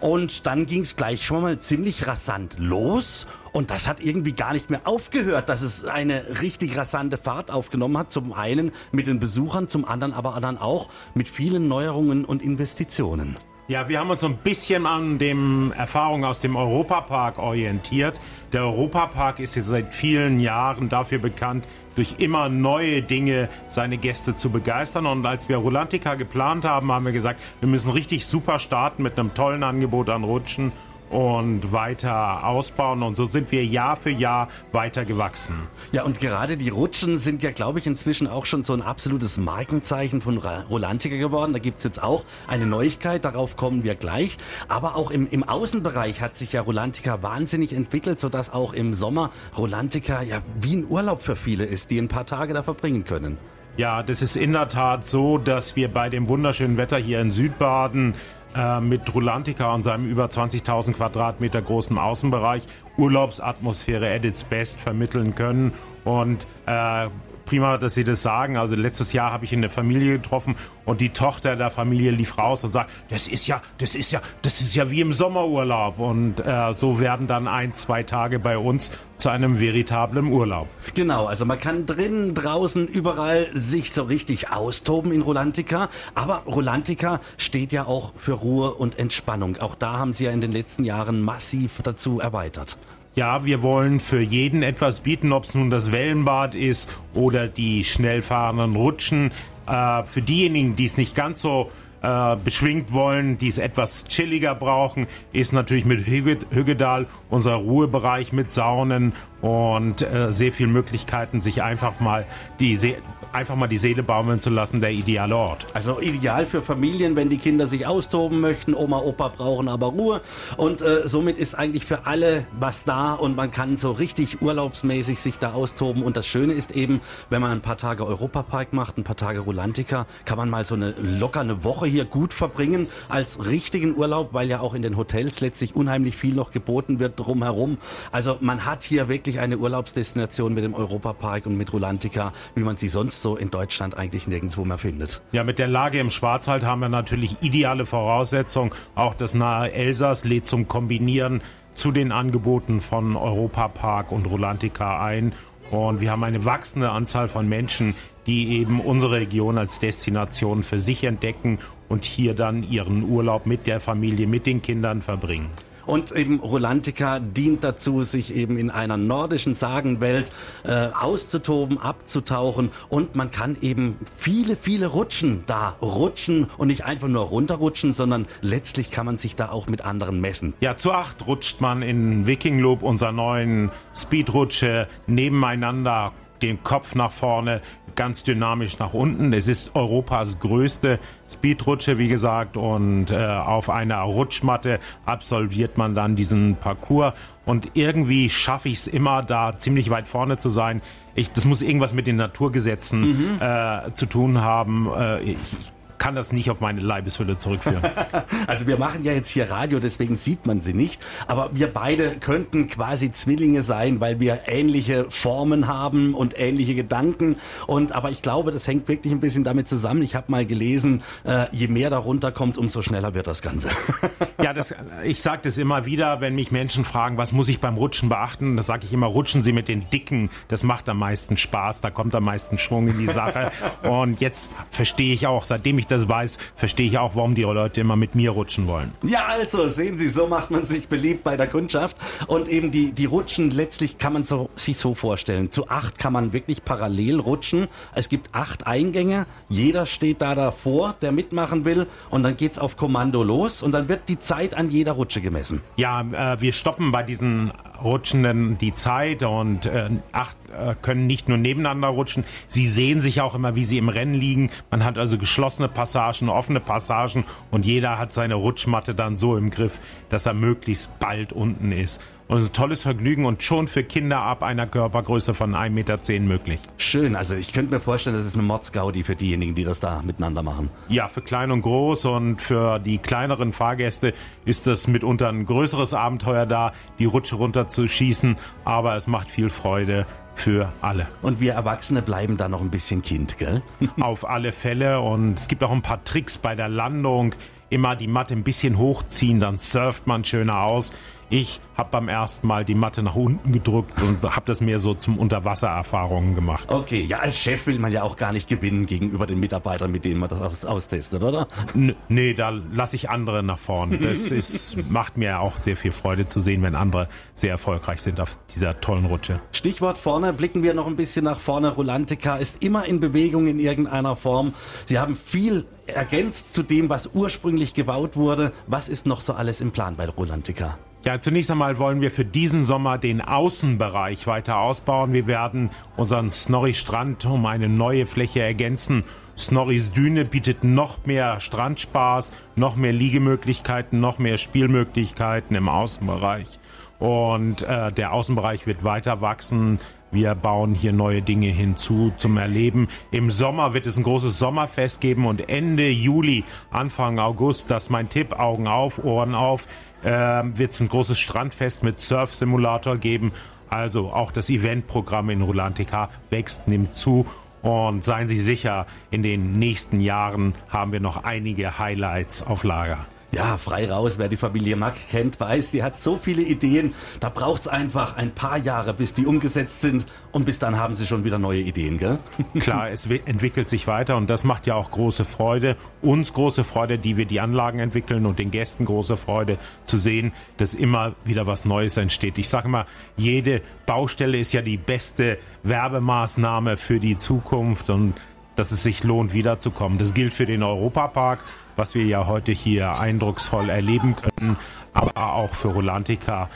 Und 0.00 0.46
dann 0.46 0.66
ging 0.66 0.82
es 0.82 0.96
gleich 0.96 1.24
schon 1.24 1.42
mal 1.42 1.58
ziemlich 1.58 2.06
rasant 2.06 2.56
los. 2.58 3.26
Und 3.52 3.70
das 3.70 3.86
hat 3.86 4.00
irgendwie 4.00 4.32
gar 4.32 4.52
nicht 4.52 4.70
mehr 4.70 4.80
aufgehört, 4.84 5.48
dass 5.48 5.62
es 5.62 5.84
eine 5.84 6.40
richtig 6.42 6.76
rasante 6.76 7.16
Fahrt 7.16 7.50
aufgenommen 7.50 7.96
hat. 7.98 8.10
Zum 8.10 8.32
einen 8.32 8.72
mit 8.90 9.06
den 9.06 9.20
Besuchern, 9.20 9.68
zum 9.68 9.84
anderen 9.84 10.12
aber 10.12 10.38
dann 10.40 10.58
auch 10.58 10.88
mit 11.14 11.28
vielen 11.28 11.68
Neuerungen 11.68 12.24
und 12.24 12.42
Investitionen. 12.42 13.36
Ja, 13.66 13.88
wir 13.88 13.98
haben 13.98 14.10
uns 14.10 14.20
so 14.20 14.26
ein 14.26 14.36
bisschen 14.36 14.84
an 14.84 15.18
den 15.18 15.72
Erfahrungen 15.72 16.26
aus 16.26 16.38
dem 16.38 16.54
Europapark 16.54 17.38
orientiert. 17.38 18.20
Der 18.52 18.60
Europapark 18.60 19.40
ist 19.40 19.54
ja 19.54 19.62
seit 19.62 19.94
vielen 19.94 20.38
Jahren 20.38 20.90
dafür 20.90 21.18
bekannt, 21.18 21.66
durch 21.96 22.16
immer 22.18 22.50
neue 22.50 23.00
Dinge 23.00 23.48
seine 23.70 23.96
Gäste 23.96 24.34
zu 24.34 24.50
begeistern. 24.50 25.06
Und 25.06 25.24
als 25.24 25.48
wir 25.48 25.56
Rolantica 25.56 26.14
geplant 26.14 26.66
haben, 26.66 26.92
haben 26.92 27.06
wir 27.06 27.12
gesagt, 27.12 27.40
wir 27.60 27.68
müssen 27.70 27.90
richtig 27.90 28.26
super 28.26 28.58
starten 28.58 29.02
mit 29.02 29.18
einem 29.18 29.32
tollen 29.32 29.62
Angebot 29.62 30.10
an 30.10 30.24
Rutschen 30.24 30.70
und 31.14 31.70
weiter 31.70 32.44
ausbauen. 32.44 33.04
Und 33.04 33.14
so 33.14 33.24
sind 33.24 33.52
wir 33.52 33.64
Jahr 33.64 33.94
für 33.94 34.10
Jahr 34.10 34.48
weiter 34.72 35.04
gewachsen. 35.04 35.54
Ja, 35.92 36.02
und 36.02 36.18
gerade 36.18 36.56
die 36.56 36.70
Rutschen 36.70 37.18
sind 37.18 37.44
ja, 37.44 37.52
glaube 37.52 37.78
ich, 37.78 37.86
inzwischen 37.86 38.26
auch 38.26 38.46
schon 38.46 38.64
so 38.64 38.72
ein 38.72 38.82
absolutes 38.82 39.38
Markenzeichen 39.38 40.20
von 40.20 40.38
Rolantica 40.38 41.16
geworden. 41.16 41.52
Da 41.52 41.60
gibt's 41.60 41.84
jetzt 41.84 42.02
auch 42.02 42.24
eine 42.48 42.66
Neuigkeit, 42.66 43.24
darauf 43.24 43.56
kommen 43.56 43.84
wir 43.84 43.94
gleich. 43.94 44.38
Aber 44.66 44.96
auch 44.96 45.12
im, 45.12 45.28
im 45.30 45.44
Außenbereich 45.44 46.20
hat 46.20 46.34
sich 46.34 46.52
ja 46.52 46.62
Rolantica 46.62 47.22
wahnsinnig 47.22 47.74
entwickelt, 47.74 48.18
sodass 48.18 48.52
auch 48.52 48.72
im 48.72 48.92
Sommer 48.92 49.30
Rolantica 49.56 50.20
ja 50.20 50.40
wie 50.60 50.74
ein 50.74 50.86
Urlaub 50.88 51.22
für 51.22 51.36
viele 51.36 51.64
ist, 51.64 51.92
die 51.92 51.98
ein 51.98 52.08
paar 52.08 52.26
Tage 52.26 52.54
da 52.54 52.64
verbringen 52.64 53.04
können. 53.04 53.38
Ja, 53.76 54.02
das 54.02 54.22
ist 54.22 54.36
in 54.36 54.52
der 54.52 54.68
Tat 54.68 55.06
so, 55.06 55.38
dass 55.38 55.74
wir 55.74 55.88
bei 55.88 56.08
dem 56.08 56.28
wunderschönen 56.28 56.76
Wetter 56.76 56.96
hier 56.96 57.20
in 57.20 57.32
Südbaden 57.32 58.14
äh, 58.54 58.80
mit 58.80 59.14
Rulantica 59.14 59.74
und 59.74 59.82
seinem 59.82 60.08
über 60.08 60.26
20.000 60.26 60.92
Quadratmeter 60.92 61.62
großen 61.62 61.98
Außenbereich 61.98 62.64
Urlaubsatmosphäre 62.96 64.12
at 64.14 64.24
its 64.24 64.44
best 64.44 64.80
vermitteln 64.80 65.34
können. 65.34 65.72
Und 66.04 66.46
äh, 66.66 67.08
prima, 67.44 67.78
dass 67.78 67.94
Sie 67.94 68.04
das 68.04 68.22
sagen. 68.22 68.56
Also 68.56 68.74
letztes 68.74 69.12
Jahr 69.12 69.32
habe 69.32 69.44
ich 69.44 69.52
in 69.52 69.60
der 69.60 69.70
Familie 69.70 70.18
getroffen 70.18 70.56
und 70.84 71.00
die 71.00 71.10
Tochter 71.10 71.56
der 71.56 71.70
Familie 71.70 72.10
lief 72.10 72.38
raus 72.38 72.64
und 72.64 72.70
sagt, 72.70 72.90
das 73.08 73.28
ist 73.28 73.46
ja, 73.46 73.62
das 73.78 73.94
ist 73.94 74.12
ja, 74.12 74.20
das 74.42 74.60
ist 74.60 74.74
ja 74.74 74.90
wie 74.90 75.00
im 75.00 75.12
Sommerurlaub. 75.12 75.98
Und 75.98 76.40
äh, 76.40 76.72
so 76.74 77.00
werden 77.00 77.26
dann 77.26 77.48
ein, 77.48 77.74
zwei 77.74 78.02
Tage 78.02 78.38
bei 78.38 78.58
uns 78.58 78.90
zu 79.16 79.28
einem 79.28 79.60
veritablen 79.60 80.32
Urlaub. 80.32 80.68
Genau, 80.94 81.26
also 81.26 81.44
man 81.44 81.58
kann 81.58 81.86
drinnen, 81.86 82.34
draußen, 82.34 82.86
überall 82.88 83.48
sich 83.54 83.92
so 83.92 84.02
richtig 84.02 84.50
austoben 84.50 85.12
in 85.12 85.22
Rolantica. 85.22 85.88
Aber 86.14 86.42
Rolantica 86.46 87.20
steht 87.36 87.72
ja 87.72 87.86
auch 87.86 88.12
für 88.16 88.32
Ruhe 88.32 88.74
und 88.74 88.98
Entspannung. 88.98 89.56
Auch 89.58 89.74
da 89.74 89.98
haben 89.98 90.12
Sie 90.12 90.24
ja 90.24 90.30
in 90.30 90.40
den 90.40 90.52
letzten 90.52 90.84
Jahren 90.84 91.20
massiv 91.20 91.80
dazu 91.82 92.20
erweitert. 92.20 92.76
Ja, 93.16 93.44
wir 93.44 93.62
wollen 93.62 94.00
für 94.00 94.20
jeden 94.20 94.64
etwas 94.64 94.98
bieten, 94.98 95.32
ob 95.32 95.44
es 95.44 95.54
nun 95.54 95.70
das 95.70 95.92
Wellenbad 95.92 96.56
ist 96.56 96.90
oder 97.14 97.46
die 97.46 97.84
schnell 97.84 98.22
fahrenden 98.22 98.74
Rutschen. 98.74 99.30
Äh, 99.68 100.02
für 100.02 100.20
diejenigen, 100.20 100.74
die 100.74 100.86
es 100.86 100.96
nicht 100.96 101.14
ganz 101.14 101.40
so 101.40 101.70
äh, 102.02 102.34
beschwingt 102.42 102.92
wollen, 102.92 103.38
die 103.38 103.46
es 103.46 103.58
etwas 103.58 104.02
chilliger 104.02 104.56
brauchen, 104.56 105.06
ist 105.32 105.52
natürlich 105.52 105.84
mit 105.84 106.08
Hüggedal 106.08 107.06
unser 107.30 107.54
Ruhebereich 107.54 108.32
mit 108.32 108.50
Saunen 108.50 109.12
und 109.44 110.00
äh, 110.00 110.32
sehr 110.32 110.52
viele 110.52 110.70
Möglichkeiten, 110.70 111.42
sich 111.42 111.62
einfach 111.62 112.00
mal 112.00 112.24
die 112.60 112.76
See 112.76 112.96
einfach 113.34 113.56
mal 113.56 113.66
die 113.66 113.78
Seele 113.78 114.02
baumeln 114.02 114.40
zu 114.40 114.48
lassen, 114.48 114.80
der 114.80 114.92
ideale 114.92 115.36
Ort. 115.36 115.66
Also 115.74 116.00
ideal 116.00 116.46
für 116.46 116.62
Familien, 116.62 117.16
wenn 117.16 117.28
die 117.28 117.36
Kinder 117.36 117.66
sich 117.66 117.86
austoben 117.86 118.40
möchten. 118.40 118.74
Oma, 118.74 118.98
Opa 119.00 119.28
brauchen 119.28 119.68
aber 119.68 119.88
Ruhe. 119.88 120.20
Und 120.56 120.80
äh, 120.82 121.06
somit 121.06 121.36
ist 121.36 121.54
eigentlich 121.54 121.84
für 121.84 122.06
alle 122.06 122.46
was 122.58 122.84
da 122.84 123.12
und 123.12 123.34
man 123.34 123.50
kann 123.50 123.76
so 123.76 123.90
richtig 123.90 124.40
urlaubsmäßig 124.40 125.20
sich 125.20 125.38
da 125.38 125.52
austoben. 125.52 126.02
Und 126.02 126.16
das 126.16 126.26
Schöne 126.26 126.52
ist 126.52 126.72
eben, 126.72 127.00
wenn 127.28 127.42
man 127.42 127.50
ein 127.50 127.60
paar 127.60 127.76
Tage 127.76 128.06
Europapark 128.06 128.72
macht, 128.72 128.98
ein 128.98 129.04
paar 129.04 129.16
Tage 129.16 129.40
Rolantica, 129.40 130.06
kann 130.24 130.38
man 130.38 130.48
mal 130.48 130.64
so 130.64 130.76
eine 130.76 130.92
locker 130.92 131.40
eine 131.40 131.64
Woche 131.64 131.86
hier 131.86 132.04
gut 132.04 132.32
verbringen 132.32 132.86
als 133.08 133.44
richtigen 133.44 133.96
Urlaub, 133.96 134.32
weil 134.32 134.48
ja 134.48 134.60
auch 134.60 134.74
in 134.74 134.82
den 134.82 134.96
Hotels 134.96 135.40
letztlich 135.40 135.74
unheimlich 135.74 136.16
viel 136.16 136.34
noch 136.34 136.52
geboten 136.52 137.00
wird 137.00 137.18
drumherum. 137.18 137.78
Also 138.12 138.38
man 138.40 138.64
hat 138.64 138.84
hier 138.84 139.08
wirklich 139.08 139.33
wirklich 139.34 139.40
eine 139.40 139.58
Urlaubsdestination 139.58 140.54
mit 140.54 140.64
dem 140.64 140.74
Europapark 140.74 141.46
und 141.46 141.56
mit 141.56 141.72
Rulantica, 141.72 142.32
wie 142.54 142.62
man 142.62 142.76
sie 142.76 142.88
sonst 142.88 143.22
so 143.22 143.36
in 143.36 143.50
Deutschland 143.50 143.96
eigentlich 143.96 144.26
nirgendwo 144.26 144.64
mehr 144.64 144.78
findet. 144.78 145.22
Ja, 145.32 145.44
mit 145.44 145.58
der 145.58 145.66
Lage 145.66 145.98
im 145.98 146.10
Schwarzwald 146.10 146.64
haben 146.64 146.80
wir 146.80 146.88
natürlich 146.88 147.42
ideale 147.42 147.84
Voraussetzungen. 147.84 148.70
Auch 148.94 149.14
das 149.14 149.34
nahe 149.34 149.72
Elsass 149.72 150.24
lädt 150.24 150.46
zum 150.46 150.68
Kombinieren 150.68 151.42
zu 151.74 151.90
den 151.90 152.12
Angeboten 152.12 152.80
von 152.80 153.16
Europapark 153.16 154.12
und 154.12 154.26
Rulantica 154.26 155.04
ein. 155.04 155.32
Und 155.70 156.00
wir 156.00 156.12
haben 156.12 156.22
eine 156.22 156.44
wachsende 156.44 156.90
Anzahl 156.90 157.28
von 157.28 157.48
Menschen, 157.48 157.94
die 158.26 158.58
eben 158.58 158.80
unsere 158.80 159.16
Region 159.16 159.58
als 159.58 159.80
Destination 159.80 160.62
für 160.62 160.78
sich 160.78 161.02
entdecken 161.04 161.58
und 161.88 162.04
hier 162.04 162.34
dann 162.34 162.62
ihren 162.62 163.02
Urlaub 163.02 163.46
mit 163.46 163.66
der 163.66 163.80
Familie, 163.80 164.26
mit 164.26 164.46
den 164.46 164.62
Kindern 164.62 165.02
verbringen. 165.02 165.50
Und 165.86 166.12
eben 166.12 166.40
Rolantica 166.40 167.20
dient 167.20 167.64
dazu, 167.64 168.02
sich 168.02 168.34
eben 168.34 168.56
in 168.56 168.70
einer 168.70 168.96
nordischen 168.96 169.54
Sagenwelt 169.54 170.32
äh, 170.64 170.88
auszutoben, 170.88 171.78
abzutauchen 171.78 172.70
und 172.88 173.14
man 173.14 173.30
kann 173.30 173.56
eben 173.60 173.96
viele, 174.16 174.56
viele 174.56 174.86
Rutschen 174.86 175.44
da 175.46 175.76
rutschen 175.80 176.50
und 176.56 176.68
nicht 176.68 176.84
einfach 176.84 177.08
nur 177.08 177.24
runterrutschen, 177.24 177.92
sondern 177.92 178.26
letztlich 178.40 178.90
kann 178.90 179.06
man 179.06 179.16
sich 179.16 179.36
da 179.36 179.50
auch 179.50 179.66
mit 179.66 179.84
anderen 179.84 180.20
messen. 180.20 180.54
Ja, 180.60 180.76
zu 180.76 180.92
acht 180.92 181.26
rutscht 181.26 181.60
man 181.60 181.82
in 181.82 182.26
Viking 182.26 182.58
Loop, 182.58 182.82
unserer 182.82 183.12
neuen 183.12 183.70
Speedrutsche, 183.94 184.88
nebeneinander 185.06 186.12
den 186.42 186.62
Kopf 186.62 186.94
nach 186.94 187.10
vorne, 187.10 187.62
ganz 187.96 188.22
dynamisch 188.22 188.78
nach 188.78 188.94
unten. 188.94 189.32
Es 189.32 189.48
ist 189.48 189.74
Europas 189.74 190.38
größte 190.40 190.98
Speedrutsche, 191.30 191.98
wie 191.98 192.08
gesagt, 192.08 192.56
und 192.56 193.10
äh, 193.10 193.16
auf 193.16 193.70
einer 193.70 194.00
Rutschmatte 194.00 194.80
absolviert 195.04 195.78
man 195.78 195.94
dann 195.94 196.16
diesen 196.16 196.56
Parcours. 196.56 197.14
Und 197.44 197.70
irgendwie 197.74 198.30
schaffe 198.30 198.68
ich 198.68 198.78
es 198.78 198.86
immer, 198.86 199.22
da 199.22 199.56
ziemlich 199.56 199.90
weit 199.90 200.08
vorne 200.08 200.38
zu 200.38 200.48
sein. 200.48 200.80
Ich, 201.14 201.30
das 201.30 201.44
muss 201.44 201.62
irgendwas 201.62 201.92
mit 201.92 202.06
den 202.06 202.16
Naturgesetzen 202.16 203.00
mhm. 203.00 203.40
äh, 203.40 203.94
zu 203.94 204.06
tun 204.06 204.40
haben. 204.40 204.88
Äh, 204.96 205.20
ich, 205.22 205.38
ich 205.60 205.72
kann 205.98 206.14
das 206.14 206.32
nicht 206.32 206.50
auf 206.50 206.60
meine 206.60 206.80
Leibeshülle 206.80 207.38
zurückführen. 207.38 207.82
also 208.46 208.66
wir 208.66 208.78
machen 208.78 209.04
ja 209.04 209.12
jetzt 209.12 209.28
hier 209.28 209.50
Radio, 209.50 209.80
deswegen 209.80 210.16
sieht 210.16 210.46
man 210.46 210.60
sie 210.60 210.74
nicht. 210.74 211.00
Aber 211.26 211.50
wir 211.52 211.72
beide 211.72 212.16
könnten 212.16 212.68
quasi 212.68 213.12
Zwillinge 213.12 213.62
sein, 213.62 214.00
weil 214.00 214.20
wir 214.20 214.42
ähnliche 214.46 215.06
Formen 215.10 215.68
haben 215.68 216.14
und 216.14 216.38
ähnliche 216.38 216.74
Gedanken. 216.74 217.36
Und 217.66 217.92
aber 217.92 218.10
ich 218.10 218.22
glaube, 218.22 218.52
das 218.52 218.66
hängt 218.66 218.88
wirklich 218.88 219.12
ein 219.12 219.20
bisschen 219.20 219.44
damit 219.44 219.68
zusammen. 219.68 220.02
Ich 220.02 220.14
habe 220.14 220.30
mal 220.30 220.44
gelesen, 220.44 221.02
äh, 221.24 221.46
je 221.52 221.68
mehr 221.68 221.90
darunter 221.90 222.32
kommt, 222.32 222.58
umso 222.58 222.82
schneller 222.82 223.14
wird 223.14 223.26
das 223.26 223.42
Ganze. 223.42 223.68
ja, 224.42 224.52
das, 224.52 224.74
ich 225.04 225.22
sage 225.22 225.42
das 225.44 225.58
immer 225.58 225.86
wieder, 225.86 226.20
wenn 226.20 226.34
mich 226.34 226.50
Menschen 226.50 226.84
fragen, 226.84 227.16
was 227.16 227.32
muss 227.32 227.48
ich 227.48 227.60
beim 227.60 227.76
Rutschen 227.76 228.08
beachten? 228.08 228.56
Da 228.56 228.62
sage 228.62 228.86
ich 228.86 228.92
immer, 228.92 229.06
rutschen 229.06 229.42
Sie 229.42 229.52
mit 229.52 229.68
den 229.68 229.88
Dicken. 229.90 230.30
Das 230.48 230.62
macht 230.62 230.88
am 230.88 230.98
meisten 230.98 231.36
Spaß, 231.36 231.80
da 231.80 231.90
kommt 231.90 232.14
am 232.14 232.24
meisten 232.24 232.58
Schwung 232.58 232.88
in 232.88 232.98
die 232.98 233.08
Sache. 233.08 233.50
Und 233.82 234.20
jetzt 234.20 234.50
verstehe 234.70 235.14
ich 235.14 235.26
auch, 235.26 235.44
seitdem 235.44 235.78
ich 235.78 235.83
ich 235.84 235.88
das 235.88 236.08
weiß, 236.08 236.38
verstehe 236.54 236.86
ich 236.86 236.98
auch, 236.98 237.14
warum 237.14 237.34
die 237.34 237.42
Leute 237.42 237.80
immer 237.80 237.96
mit 237.96 238.14
mir 238.14 238.30
rutschen 238.30 238.66
wollen. 238.66 238.92
Ja, 239.02 239.26
also 239.26 239.68
sehen 239.68 239.96
Sie, 239.96 240.08
so 240.08 240.26
macht 240.26 240.50
man 240.50 240.66
sich 240.66 240.88
beliebt 240.88 241.22
bei 241.22 241.36
der 241.36 241.46
Kundschaft. 241.46 241.96
Und 242.26 242.48
eben 242.48 242.70
die, 242.70 242.92
die 242.92 243.04
Rutschen, 243.04 243.50
letztlich 243.50 243.98
kann 243.98 244.12
man 244.14 244.24
so, 244.24 244.50
sich 244.56 244.78
so 244.78 244.94
vorstellen. 244.94 245.50
Zu 245.50 245.68
acht 245.68 245.98
kann 245.98 246.12
man 246.12 246.32
wirklich 246.32 246.64
parallel 246.64 247.20
rutschen. 247.20 247.68
Es 247.94 248.08
gibt 248.08 248.34
acht 248.34 248.66
Eingänge. 248.66 249.26
Jeder 249.48 249.86
steht 249.86 250.22
da 250.22 250.34
davor, 250.34 250.96
der 251.02 251.12
mitmachen 251.12 251.64
will. 251.64 251.86
Und 252.10 252.22
dann 252.22 252.36
geht 252.36 252.52
es 252.52 252.58
auf 252.58 252.76
Kommando 252.76 253.22
los. 253.22 253.62
Und 253.62 253.72
dann 253.72 253.88
wird 253.88 254.08
die 254.08 254.18
Zeit 254.18 254.54
an 254.54 254.70
jeder 254.70 254.92
Rutsche 254.92 255.20
gemessen. 255.20 255.60
Ja, 255.76 256.00
äh, 256.00 256.40
wir 256.40 256.52
stoppen 256.52 256.90
bei 256.92 257.02
diesen 257.02 257.52
Rutschenden 257.82 258.58
die 258.58 258.74
Zeit 258.74 259.22
und 259.22 259.66
äh, 259.66 259.90
acht, 260.12 260.36
äh, 260.56 260.74
können 260.80 261.06
nicht 261.06 261.28
nur 261.28 261.38
nebeneinander 261.38 261.88
rutschen, 261.88 262.24
sie 262.48 262.66
sehen 262.66 263.00
sich 263.00 263.20
auch 263.20 263.34
immer, 263.34 263.56
wie 263.56 263.64
sie 263.64 263.78
im 263.78 263.88
Rennen 263.88 264.14
liegen. 264.14 264.50
Man 264.70 264.84
hat 264.84 264.98
also 264.98 265.18
geschlossene 265.18 265.68
Passagen, 265.68 266.28
offene 266.28 266.60
Passagen 266.60 267.24
und 267.50 267.66
jeder 267.66 267.98
hat 267.98 268.12
seine 268.12 268.34
Rutschmatte 268.34 268.94
dann 268.94 269.16
so 269.16 269.36
im 269.36 269.50
Griff, 269.50 269.80
dass 270.08 270.26
er 270.26 270.34
möglichst 270.34 270.98
bald 270.98 271.32
unten 271.32 271.72
ist. 271.72 272.00
Ein 272.26 272.52
tolles 272.52 272.82
Vergnügen 272.82 273.26
und 273.26 273.42
schon 273.42 273.68
für 273.68 273.84
Kinder 273.84 274.22
ab 274.22 274.42
einer 274.42 274.66
Körpergröße 274.66 275.34
von 275.34 275.54
1,10 275.54 275.70
Meter 275.70 275.98
möglich. 276.20 276.60
Schön, 276.78 277.16
also 277.16 277.34
ich 277.34 277.52
könnte 277.52 277.74
mir 277.74 277.80
vorstellen, 277.80 278.16
das 278.16 278.24
ist 278.24 278.34
eine 278.34 278.42
Mordsgaudi 278.42 279.04
für 279.04 279.14
diejenigen, 279.14 279.54
die 279.54 279.62
das 279.62 279.78
da 279.78 280.00
miteinander 280.02 280.42
machen. 280.42 280.70
Ja, 280.88 281.08
für 281.08 281.20
klein 281.20 281.50
und 281.50 281.60
groß 281.60 282.06
und 282.06 282.40
für 282.40 282.78
die 282.78 282.96
kleineren 282.96 283.52
Fahrgäste 283.52 284.14
ist 284.46 284.66
das 284.66 284.88
mitunter 284.88 285.28
ein 285.28 285.44
größeres 285.44 285.92
Abenteuer 285.92 286.46
da, 286.46 286.72
die 286.98 287.04
Rutsche 287.04 287.36
runterzuschießen, 287.36 288.36
aber 288.64 288.96
es 288.96 289.06
macht 289.06 289.30
viel 289.30 289.50
Freude 289.50 290.06
für 290.34 290.72
alle. 290.80 291.06
Und 291.20 291.40
wir 291.40 291.52
Erwachsene 291.52 292.00
bleiben 292.00 292.38
da 292.38 292.48
noch 292.48 292.62
ein 292.62 292.70
bisschen 292.70 293.02
Kind, 293.02 293.36
gell? 293.36 293.62
Auf 294.00 294.28
alle 294.28 294.52
Fälle 294.52 295.00
und 295.00 295.38
es 295.38 295.46
gibt 295.46 295.62
auch 295.62 295.70
ein 295.70 295.82
paar 295.82 296.02
Tricks 296.04 296.38
bei 296.38 296.54
der 296.54 296.70
Landung. 296.70 297.34
Immer 297.70 297.96
die 297.96 298.06
Matte 298.06 298.34
ein 298.34 298.44
bisschen 298.44 298.78
hochziehen, 298.78 299.40
dann 299.40 299.58
surft 299.58 300.06
man 300.06 300.24
schöner 300.24 300.62
aus. 300.62 300.92
Ich 301.30 301.60
habe 301.76 301.88
beim 301.90 302.08
ersten 302.08 302.46
Mal 302.46 302.64
die 302.64 302.74
Matte 302.74 303.02
nach 303.02 303.16
unten 303.16 303.52
gedrückt 303.52 304.00
und 304.02 304.22
habe 304.22 304.46
das 304.46 304.60
mehr 304.60 304.78
so 304.78 304.94
zum 304.94 305.18
Unterwassererfahrungen 305.18 306.34
gemacht. 306.34 306.70
Okay, 306.70 307.00
ja, 307.02 307.20
als 307.20 307.38
Chef 307.38 307.66
will 307.66 307.78
man 307.78 307.90
ja 307.90 308.02
auch 308.02 308.16
gar 308.16 308.32
nicht 308.32 308.48
gewinnen 308.48 308.86
gegenüber 308.86 309.26
den 309.26 309.40
Mitarbeitern, 309.40 309.90
mit 309.90 310.04
denen 310.04 310.20
man 310.20 310.28
das 310.28 310.40
aus 310.40 310.64
austestet, 310.64 311.22
oder? 311.22 311.48
N 311.74 311.94
nee, 312.08 312.32
da 312.34 312.50
lasse 312.50 312.96
ich 312.96 313.10
andere 313.10 313.42
nach 313.42 313.58
vorn. 313.58 314.00
Das 314.02 314.30
ist, 314.30 314.76
macht 314.88 315.16
mir 315.16 315.40
auch 315.40 315.56
sehr 315.56 315.76
viel 315.76 315.92
Freude 315.92 316.26
zu 316.26 316.40
sehen, 316.40 316.62
wenn 316.62 316.74
andere 316.74 317.08
sehr 317.32 317.50
erfolgreich 317.50 318.02
sind 318.02 318.20
auf 318.20 318.38
dieser 318.54 318.80
tollen 318.80 319.06
Rutsche. 319.06 319.40
Stichwort 319.52 319.98
vorne, 319.98 320.32
blicken 320.32 320.62
wir 320.62 320.74
noch 320.74 320.86
ein 320.86 320.96
bisschen 320.96 321.24
nach 321.24 321.40
vorne. 321.40 321.70
Rolantica 321.70 322.36
ist 322.36 322.62
immer 322.62 322.84
in 322.84 323.00
Bewegung 323.00 323.46
in 323.46 323.58
irgendeiner 323.58 324.16
Form. 324.16 324.54
Sie 324.86 324.98
haben 324.98 325.16
viel 325.16 325.66
ergänzt 325.86 326.54
zu 326.54 326.62
dem, 326.62 326.88
was 326.88 327.10
ursprünglich 327.14 327.74
gebaut 327.74 328.16
wurde. 328.16 328.52
Was 328.66 328.88
ist 328.88 329.06
noch 329.06 329.20
so 329.20 329.32
alles 329.32 329.60
im 329.60 329.72
Plan 329.72 329.96
bei 329.96 330.08
Rolantica? 330.08 330.78
Ja, 331.04 331.20
zunächst 331.20 331.50
einmal 331.50 331.78
wollen 331.78 332.00
wir 332.00 332.10
für 332.10 332.24
diesen 332.24 332.64
Sommer 332.64 332.96
den 332.96 333.20
Außenbereich 333.20 334.26
weiter 334.26 334.56
ausbauen. 334.56 335.12
Wir 335.12 335.26
werden 335.26 335.68
unseren 335.98 336.30
Snorri 336.30 336.72
Strand 336.72 337.26
um 337.26 337.44
eine 337.44 337.68
neue 337.68 338.06
Fläche 338.06 338.40
ergänzen. 338.40 339.04
Snorris 339.36 339.92
Düne 339.92 340.24
bietet 340.24 340.64
noch 340.64 341.04
mehr 341.04 341.40
Strandspaß, 341.40 342.32
noch 342.56 342.76
mehr 342.76 342.94
Liegemöglichkeiten, 342.94 344.00
noch 344.00 344.18
mehr 344.18 344.38
Spielmöglichkeiten 344.38 345.54
im 345.54 345.68
Außenbereich. 345.68 346.58
Und 346.98 347.60
äh, 347.60 347.92
der 347.92 348.14
Außenbereich 348.14 348.66
wird 348.66 348.82
weiter 348.82 349.20
wachsen. 349.20 349.80
Wir 350.14 350.36
bauen 350.36 350.76
hier 350.76 350.92
neue 350.92 351.22
Dinge 351.22 351.48
hinzu 351.48 352.12
zum 352.18 352.36
Erleben. 352.36 352.86
Im 353.10 353.32
Sommer 353.32 353.74
wird 353.74 353.84
es 353.84 353.96
ein 353.96 354.04
großes 354.04 354.38
Sommerfest 354.38 355.00
geben 355.00 355.26
und 355.26 355.48
Ende 355.48 355.90
Juli, 355.90 356.44
Anfang 356.70 357.18
August, 357.18 357.68
das 357.68 357.84
ist 357.84 357.90
mein 357.90 358.08
Tipp, 358.08 358.38
Augen 358.38 358.68
auf, 358.68 359.04
Ohren 359.04 359.34
auf, 359.34 359.66
äh, 360.04 360.08
wird 360.44 360.70
es 360.70 360.80
ein 360.80 360.86
großes 360.86 361.18
Strandfest 361.18 361.82
mit 361.82 361.98
Surf-Simulator 361.98 362.96
geben. 362.96 363.32
Also 363.68 364.12
auch 364.12 364.30
das 364.30 364.50
Eventprogramm 364.50 365.30
in 365.30 365.42
Rulantica 365.42 366.10
wächst, 366.30 366.68
nimmt 366.68 366.94
zu. 366.94 367.26
Und 367.62 368.04
seien 368.04 368.28
Sie 368.28 368.38
sicher, 368.38 368.86
in 369.10 369.24
den 369.24 369.50
nächsten 369.50 369.98
Jahren 369.98 370.54
haben 370.68 370.92
wir 370.92 371.00
noch 371.00 371.24
einige 371.24 371.76
Highlights 371.80 372.44
auf 372.44 372.62
Lager. 372.62 373.04
Ja, 373.34 373.56
frei 373.58 373.90
raus. 373.90 374.14
Wer 374.18 374.28
die 374.28 374.36
Familie 374.36 374.76
Mack 374.76 374.94
kennt, 375.10 375.40
weiß, 375.40 375.72
sie 375.72 375.82
hat 375.82 375.96
so 375.96 376.16
viele 376.16 376.42
Ideen. 376.42 376.94
Da 377.20 377.28
braucht 377.30 377.62
es 377.62 377.68
einfach 377.68 378.16
ein 378.16 378.30
paar 378.30 378.58
Jahre, 378.58 378.94
bis 378.94 379.12
die 379.12 379.26
umgesetzt 379.26 379.80
sind. 379.80 380.06
Und 380.30 380.44
bis 380.44 380.58
dann 380.58 380.78
haben 380.78 380.94
sie 380.94 381.06
schon 381.06 381.24
wieder 381.24 381.38
neue 381.38 381.60
Ideen, 381.60 381.98
gell? 381.98 382.18
Klar, 382.60 382.90
es 382.90 383.06
entwickelt 383.06 383.68
sich 383.68 383.86
weiter 383.86 384.16
und 384.16 384.30
das 384.30 384.44
macht 384.44 384.66
ja 384.66 384.74
auch 384.74 384.90
große 384.90 385.24
Freude. 385.24 385.76
Uns 386.00 386.32
große 386.32 386.64
Freude, 386.64 386.98
die 386.98 387.16
wir 387.16 387.24
die 387.24 387.40
Anlagen 387.40 387.78
entwickeln 387.78 388.26
und 388.26 388.38
den 388.38 388.50
Gästen 388.50 388.84
große 388.84 389.16
Freude 389.16 389.58
zu 389.86 389.96
sehen, 389.96 390.32
dass 390.56 390.74
immer 390.74 391.14
wieder 391.24 391.46
was 391.46 391.64
Neues 391.64 391.96
entsteht. 391.96 392.38
Ich 392.38 392.48
sage 392.48 392.68
immer, 392.68 392.86
jede 393.16 393.62
Baustelle 393.86 394.38
ist 394.38 394.52
ja 394.52 394.62
die 394.62 394.76
beste 394.76 395.38
Werbemaßnahme 395.64 396.76
für 396.76 397.00
die 397.00 397.16
Zukunft 397.16 397.90
und 397.90 398.14
dass 398.56 398.70
es 398.70 398.82
sich 398.82 399.04
lohnt, 399.04 399.34
wiederzukommen. 399.34 399.98
Das 399.98 400.14
gilt 400.14 400.32
für 400.32 400.46
den 400.46 400.62
Europapark, 400.62 401.40
was 401.76 401.94
wir 401.94 402.04
ja 402.04 402.26
heute 402.26 402.52
hier 402.52 402.92
eindrucksvoll 402.98 403.68
erleben 403.68 404.16
können, 404.16 404.56
aber 404.92 405.34
auch 405.34 405.54
für 405.54 405.68
Rolantica. 405.68 406.48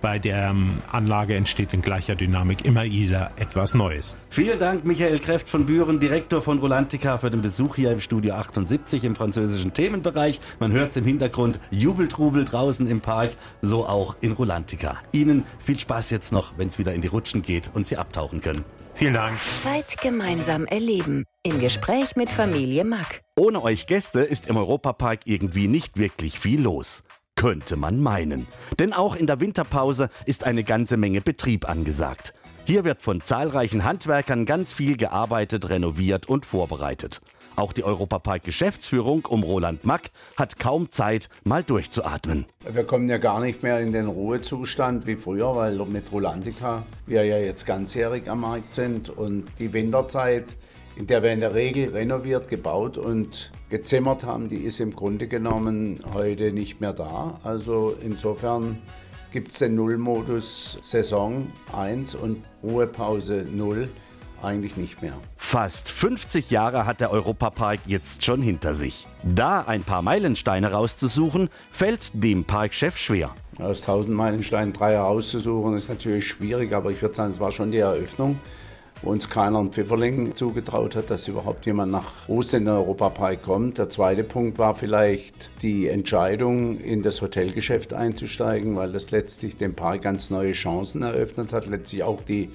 Bei 0.00 0.18
der 0.18 0.48
ähm, 0.48 0.82
Anlage 0.90 1.34
entsteht 1.34 1.74
in 1.74 1.82
gleicher 1.82 2.14
Dynamik 2.14 2.64
immer 2.64 2.84
wieder 2.84 3.32
etwas 3.36 3.74
Neues. 3.74 4.16
Vielen 4.30 4.58
Dank, 4.58 4.84
Michael 4.84 5.18
Kräft 5.18 5.50
von 5.50 5.66
Büren, 5.66 6.00
Direktor 6.00 6.40
von 6.40 6.58
Rolantica, 6.58 7.18
für 7.18 7.30
den 7.30 7.42
Besuch 7.42 7.76
hier 7.76 7.92
im 7.92 8.00
Studio 8.00 8.34
78 8.34 9.04
im 9.04 9.14
französischen 9.14 9.74
Themenbereich. 9.74 10.40
Man 10.58 10.72
hört 10.72 10.90
es 10.90 10.96
im 10.96 11.04
Hintergrund, 11.04 11.60
Jubeltrubel 11.70 12.46
draußen 12.46 12.86
im 12.86 13.00
Park, 13.00 13.32
so 13.60 13.86
auch 13.86 14.16
in 14.22 14.32
Rolantica. 14.32 14.96
Ihnen 15.12 15.44
viel 15.58 15.78
Spaß 15.78 16.10
jetzt 16.10 16.32
noch, 16.32 16.56
wenn 16.56 16.68
es 16.68 16.78
wieder 16.78 16.94
in 16.94 17.02
die 17.02 17.08
Rutschen 17.08 17.42
geht 17.42 17.70
und 17.74 17.86
Sie 17.86 17.98
abtauchen 17.98 18.40
können. 18.40 18.64
Vielen 18.94 19.14
Dank. 19.14 19.38
Zeit 19.46 20.00
gemeinsam 20.00 20.66
erleben. 20.66 21.24
Im 21.42 21.58
Gespräch 21.58 22.16
mit 22.16 22.32
Familie 22.32 22.84
Mack. 22.84 23.22
Ohne 23.38 23.62
euch 23.62 23.86
Gäste 23.86 24.20
ist 24.20 24.46
im 24.46 24.56
Europapark 24.56 25.20
irgendwie 25.24 25.68
nicht 25.68 25.96
wirklich 25.96 26.38
viel 26.38 26.60
los. 26.60 27.02
Könnte 27.36 27.76
man 27.76 28.00
meinen. 28.00 28.46
Denn 28.78 28.92
auch 28.92 29.16
in 29.16 29.26
der 29.26 29.40
Winterpause 29.40 30.10
ist 30.26 30.44
eine 30.44 30.62
ganze 30.62 30.96
Menge 30.96 31.20
Betrieb 31.20 31.68
angesagt. 31.68 32.34
Hier 32.66 32.84
wird 32.84 33.00
von 33.00 33.22
zahlreichen 33.22 33.84
Handwerkern 33.84 34.44
ganz 34.44 34.72
viel 34.72 34.96
gearbeitet, 34.96 35.70
renoviert 35.70 36.28
und 36.28 36.44
vorbereitet. 36.44 37.20
Auch 37.56 37.72
die 37.72 37.84
Europapark-Geschäftsführung 37.84 39.26
um 39.26 39.42
Roland 39.42 39.84
Mack 39.84 40.10
hat 40.36 40.58
kaum 40.58 40.90
Zeit, 40.90 41.28
mal 41.44 41.62
durchzuatmen. 41.62 42.46
Wir 42.70 42.84
kommen 42.84 43.08
ja 43.08 43.18
gar 43.18 43.40
nicht 43.40 43.62
mehr 43.62 43.80
in 43.80 43.92
den 43.92 44.06
Ruhezustand 44.06 45.06
wie 45.06 45.16
früher, 45.16 45.56
weil 45.56 45.76
mit 45.86 46.12
Rolantica 46.12 46.86
wir 47.06 47.24
ja 47.24 47.38
jetzt 47.38 47.66
ganzjährig 47.66 48.30
am 48.30 48.40
Markt 48.40 48.74
sind 48.74 49.10
und 49.10 49.46
die 49.58 49.72
Winterzeit, 49.72 50.44
in 51.00 51.06
der 51.06 51.22
wir 51.22 51.32
in 51.32 51.40
der 51.40 51.54
Regel 51.54 51.88
renoviert, 51.88 52.48
gebaut 52.48 52.98
und 52.98 53.50
gezimmert 53.70 54.22
haben, 54.22 54.50
die 54.50 54.58
ist 54.58 54.80
im 54.80 54.94
Grunde 54.94 55.28
genommen 55.28 56.00
heute 56.12 56.52
nicht 56.52 56.82
mehr 56.82 56.92
da. 56.92 57.40
Also 57.42 57.96
insofern 58.04 58.76
gibt 59.32 59.50
es 59.50 59.60
den 59.60 59.76
Nullmodus 59.76 60.76
Saison 60.82 61.50
1 61.74 62.16
und 62.16 62.44
Ruhepause 62.62 63.46
0 63.50 63.88
eigentlich 64.42 64.76
nicht 64.76 65.00
mehr. 65.00 65.14
Fast 65.38 65.88
50 65.88 66.50
Jahre 66.50 66.84
hat 66.84 67.00
der 67.00 67.10
Europapark 67.10 67.80
jetzt 67.86 68.22
schon 68.22 68.42
hinter 68.42 68.74
sich. 68.74 69.06
Da 69.22 69.62
ein 69.62 69.84
paar 69.84 70.02
Meilensteine 70.02 70.70
rauszusuchen, 70.70 71.48
fällt 71.70 72.10
dem 72.12 72.44
Parkchef 72.44 72.98
schwer. 72.98 73.34
Aus 73.58 73.80
1000 73.80 74.14
Meilensteinen 74.14 74.74
drei 74.74 74.92
herauszusuchen, 74.92 75.76
ist 75.76 75.88
natürlich 75.88 76.28
schwierig, 76.28 76.74
aber 76.74 76.90
ich 76.90 77.00
würde 77.00 77.14
sagen, 77.14 77.32
es 77.32 77.40
war 77.40 77.52
schon 77.52 77.72
die 77.72 77.78
Eröffnung, 77.78 78.38
wo 79.02 79.10
uns 79.10 79.30
keiner 79.30 79.58
ein 79.58 79.72
Pfifferling 79.72 80.34
zugetraut 80.34 80.94
hat, 80.94 81.10
dass 81.10 81.28
überhaupt 81.28 81.64
jemand 81.66 81.92
nach 81.92 82.28
Ruß 82.28 82.52
in 82.54 82.66
den 82.66 82.74
Europapark 82.74 83.42
kommt. 83.42 83.78
Der 83.78 83.88
zweite 83.88 84.24
Punkt 84.24 84.58
war 84.58 84.74
vielleicht 84.74 85.50
die 85.62 85.88
Entscheidung, 85.88 86.78
in 86.78 87.02
das 87.02 87.22
Hotelgeschäft 87.22 87.92
einzusteigen, 87.92 88.76
weil 88.76 88.92
das 88.92 89.10
letztlich 89.10 89.56
dem 89.56 89.74
Park 89.74 90.02
ganz 90.02 90.30
neue 90.30 90.52
Chancen 90.52 91.02
eröffnet 91.02 91.52
hat, 91.52 91.66
letztlich 91.66 92.02
auch 92.02 92.20
die 92.22 92.50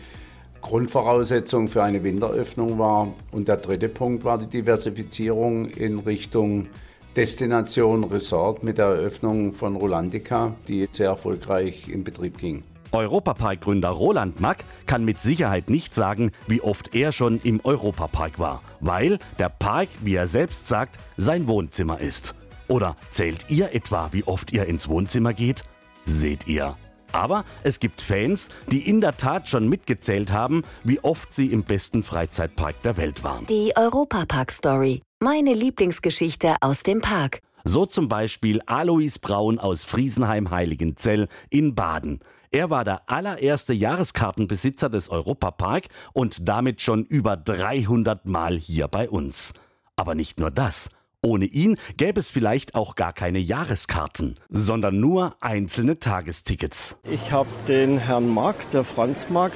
Grundvoraussetzung 0.61 1.67
für 1.67 1.83
eine 1.83 2.03
Winteröffnung 2.03 2.79
war. 2.79 3.13
Und 3.31 3.47
der 3.47 3.57
dritte 3.57 3.89
Punkt 3.89 4.23
war 4.23 4.37
die 4.37 4.47
Diversifizierung 4.47 5.69
in 5.69 5.99
Richtung 5.99 6.67
Destination 7.15 8.03
Resort 8.03 8.63
mit 8.63 8.77
der 8.77 8.87
Eröffnung 8.87 9.53
von 9.53 9.77
Rolandica, 9.77 10.55
die 10.67 10.89
sehr 10.91 11.09
erfolgreich 11.09 11.87
in 11.87 12.03
Betrieb 12.03 12.37
ging. 12.37 12.63
Europapark-Gründer 12.95 13.89
Roland 13.89 14.39
Mack 14.39 14.63
kann 14.85 15.03
mit 15.03 15.19
Sicherheit 15.19 15.69
nicht 15.69 15.93
sagen, 15.93 16.31
wie 16.47 16.61
oft 16.61 16.95
er 16.95 17.11
schon 17.11 17.39
im 17.43 17.59
Europapark 17.63 18.39
war, 18.39 18.61
weil 18.79 19.19
der 19.37 19.49
Park, 19.49 19.89
wie 20.01 20.15
er 20.15 20.27
selbst 20.27 20.67
sagt, 20.67 20.97
sein 21.17 21.47
Wohnzimmer 21.47 21.99
ist. 21.99 22.35
Oder 22.67 22.95
zählt 23.11 23.49
ihr 23.49 23.73
etwa, 23.73 24.09
wie 24.11 24.23
oft 24.23 24.51
ihr 24.51 24.65
ins 24.65 24.87
Wohnzimmer 24.87 25.33
geht? 25.33 25.63
Seht 26.05 26.47
ihr. 26.47 26.77
Aber 27.11 27.45
es 27.63 27.79
gibt 27.79 28.01
Fans, 28.01 28.49
die 28.71 28.89
in 28.89 29.01
der 29.01 29.15
Tat 29.15 29.47
schon 29.47 29.69
mitgezählt 29.69 30.31
haben, 30.31 30.63
wie 30.83 30.99
oft 30.99 31.33
sie 31.33 31.47
im 31.47 31.63
besten 31.63 32.03
Freizeitpark 32.03 32.81
der 32.83 32.97
Welt 32.97 33.23
waren. 33.23 33.45
Die 33.45 33.71
Europapark-Story. 33.75 35.01
Meine 35.21 35.53
Lieblingsgeschichte 35.53 36.55
aus 36.61 36.83
dem 36.83 37.01
Park. 37.01 37.39
So 37.63 37.85
zum 37.85 38.07
Beispiel 38.07 38.61
Alois 38.67 39.17
Braun 39.19 39.59
aus 39.59 39.83
Friesenheim-Heiligenzell 39.85 41.27
in 41.49 41.73
Baden. 41.73 42.19
Er 42.55 42.69
war 42.69 42.85
der 42.85 43.01
allererste 43.07 43.73
Jahreskartenbesitzer 43.73 44.87
des 44.87 45.09
Europapark 45.09 45.89
und 46.13 46.47
damit 46.47 46.79
schon 46.79 47.03
über 47.03 47.35
300 47.35 48.25
Mal 48.25 48.57
hier 48.57 48.87
bei 48.87 49.09
uns. 49.09 49.53
Aber 49.97 50.15
nicht 50.15 50.39
nur 50.39 50.51
das. 50.51 50.89
Ohne 51.21 51.47
ihn 51.47 51.75
gäbe 51.97 52.21
es 52.21 52.29
vielleicht 52.29 52.73
auch 52.73 52.95
gar 52.95 53.11
keine 53.11 53.39
Jahreskarten, 53.39 54.39
sondern 54.47 55.01
nur 55.01 55.35
einzelne 55.41 55.99
Tagestickets. 55.99 56.97
Ich 57.03 57.29
habe 57.29 57.49
den 57.67 57.97
Herrn 57.97 58.29
Mark, 58.29 58.55
der 58.71 58.85
Franz 58.85 59.29
Mark, 59.29 59.51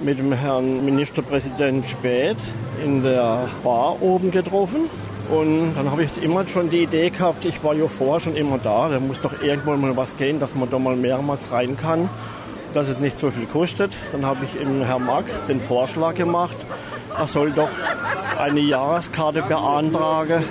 mit 0.00 0.18
dem 0.18 0.32
Herrn 0.32 0.84
Ministerpräsident 0.84 1.86
Späth 1.86 2.38
in 2.84 3.04
der 3.04 3.48
Bar 3.62 4.02
oben 4.02 4.32
getroffen. 4.32 4.90
Und 5.30 5.74
dann 5.76 5.88
habe 5.88 6.02
ich 6.02 6.20
immer 6.20 6.44
schon 6.48 6.68
die 6.68 6.82
Idee 6.82 7.10
gehabt, 7.10 7.44
ich 7.44 7.62
war 7.62 7.76
ja 7.76 7.86
vorher 7.86 8.18
schon 8.18 8.34
immer 8.34 8.58
da, 8.58 8.88
da 8.88 8.98
muss 8.98 9.20
doch 9.20 9.40
irgendwann 9.40 9.80
mal 9.80 9.96
was 9.96 10.16
gehen, 10.16 10.40
dass 10.40 10.56
man 10.56 10.68
da 10.68 10.80
mal 10.80 10.96
mehrmals 10.96 11.52
rein 11.52 11.76
kann, 11.76 12.08
dass 12.74 12.88
es 12.88 12.98
nicht 12.98 13.18
so 13.18 13.30
viel 13.30 13.46
kostet. 13.46 13.92
Dann 14.12 14.24
habe 14.24 14.44
ich 14.44 14.60
im 14.60 14.82
Herrn 14.82 15.04
Mark 15.04 15.24
den 15.48 15.60
Vorschlag 15.60 16.14
gemacht, 16.14 16.56
er 17.18 17.26
soll 17.26 17.50
doch 17.50 17.68
eine 18.38 18.60
Jahreskarte 18.60 19.42
beantragen 19.42 20.44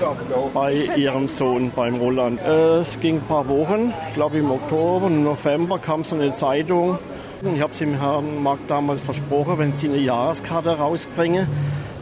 bei 0.53 0.73
ihrem 0.73 1.27
Sohn, 1.27 1.71
beim 1.75 1.95
Roland. 1.95 2.41
Es 2.41 2.99
ging 2.99 3.17
ein 3.17 3.21
paar 3.21 3.47
Wochen, 3.47 3.93
ich 4.09 4.13
glaube 4.13 4.37
im 4.37 4.51
Oktober, 4.51 5.07
im 5.07 5.23
November 5.23 5.79
kam 5.79 6.03
so 6.03 6.15
eine 6.15 6.31
Zeitung. 6.31 6.99
Ich 7.41 7.61
habe 7.61 7.71
es 7.71 7.79
dem 7.79 7.99
Herrn 7.99 8.43
Mark 8.43 8.59
damals 8.67 9.01
versprochen, 9.01 9.57
wenn 9.57 9.73
sie 9.73 9.87
eine 9.87 9.97
Jahreskarte 9.97 10.77
rausbringen, 10.77 11.47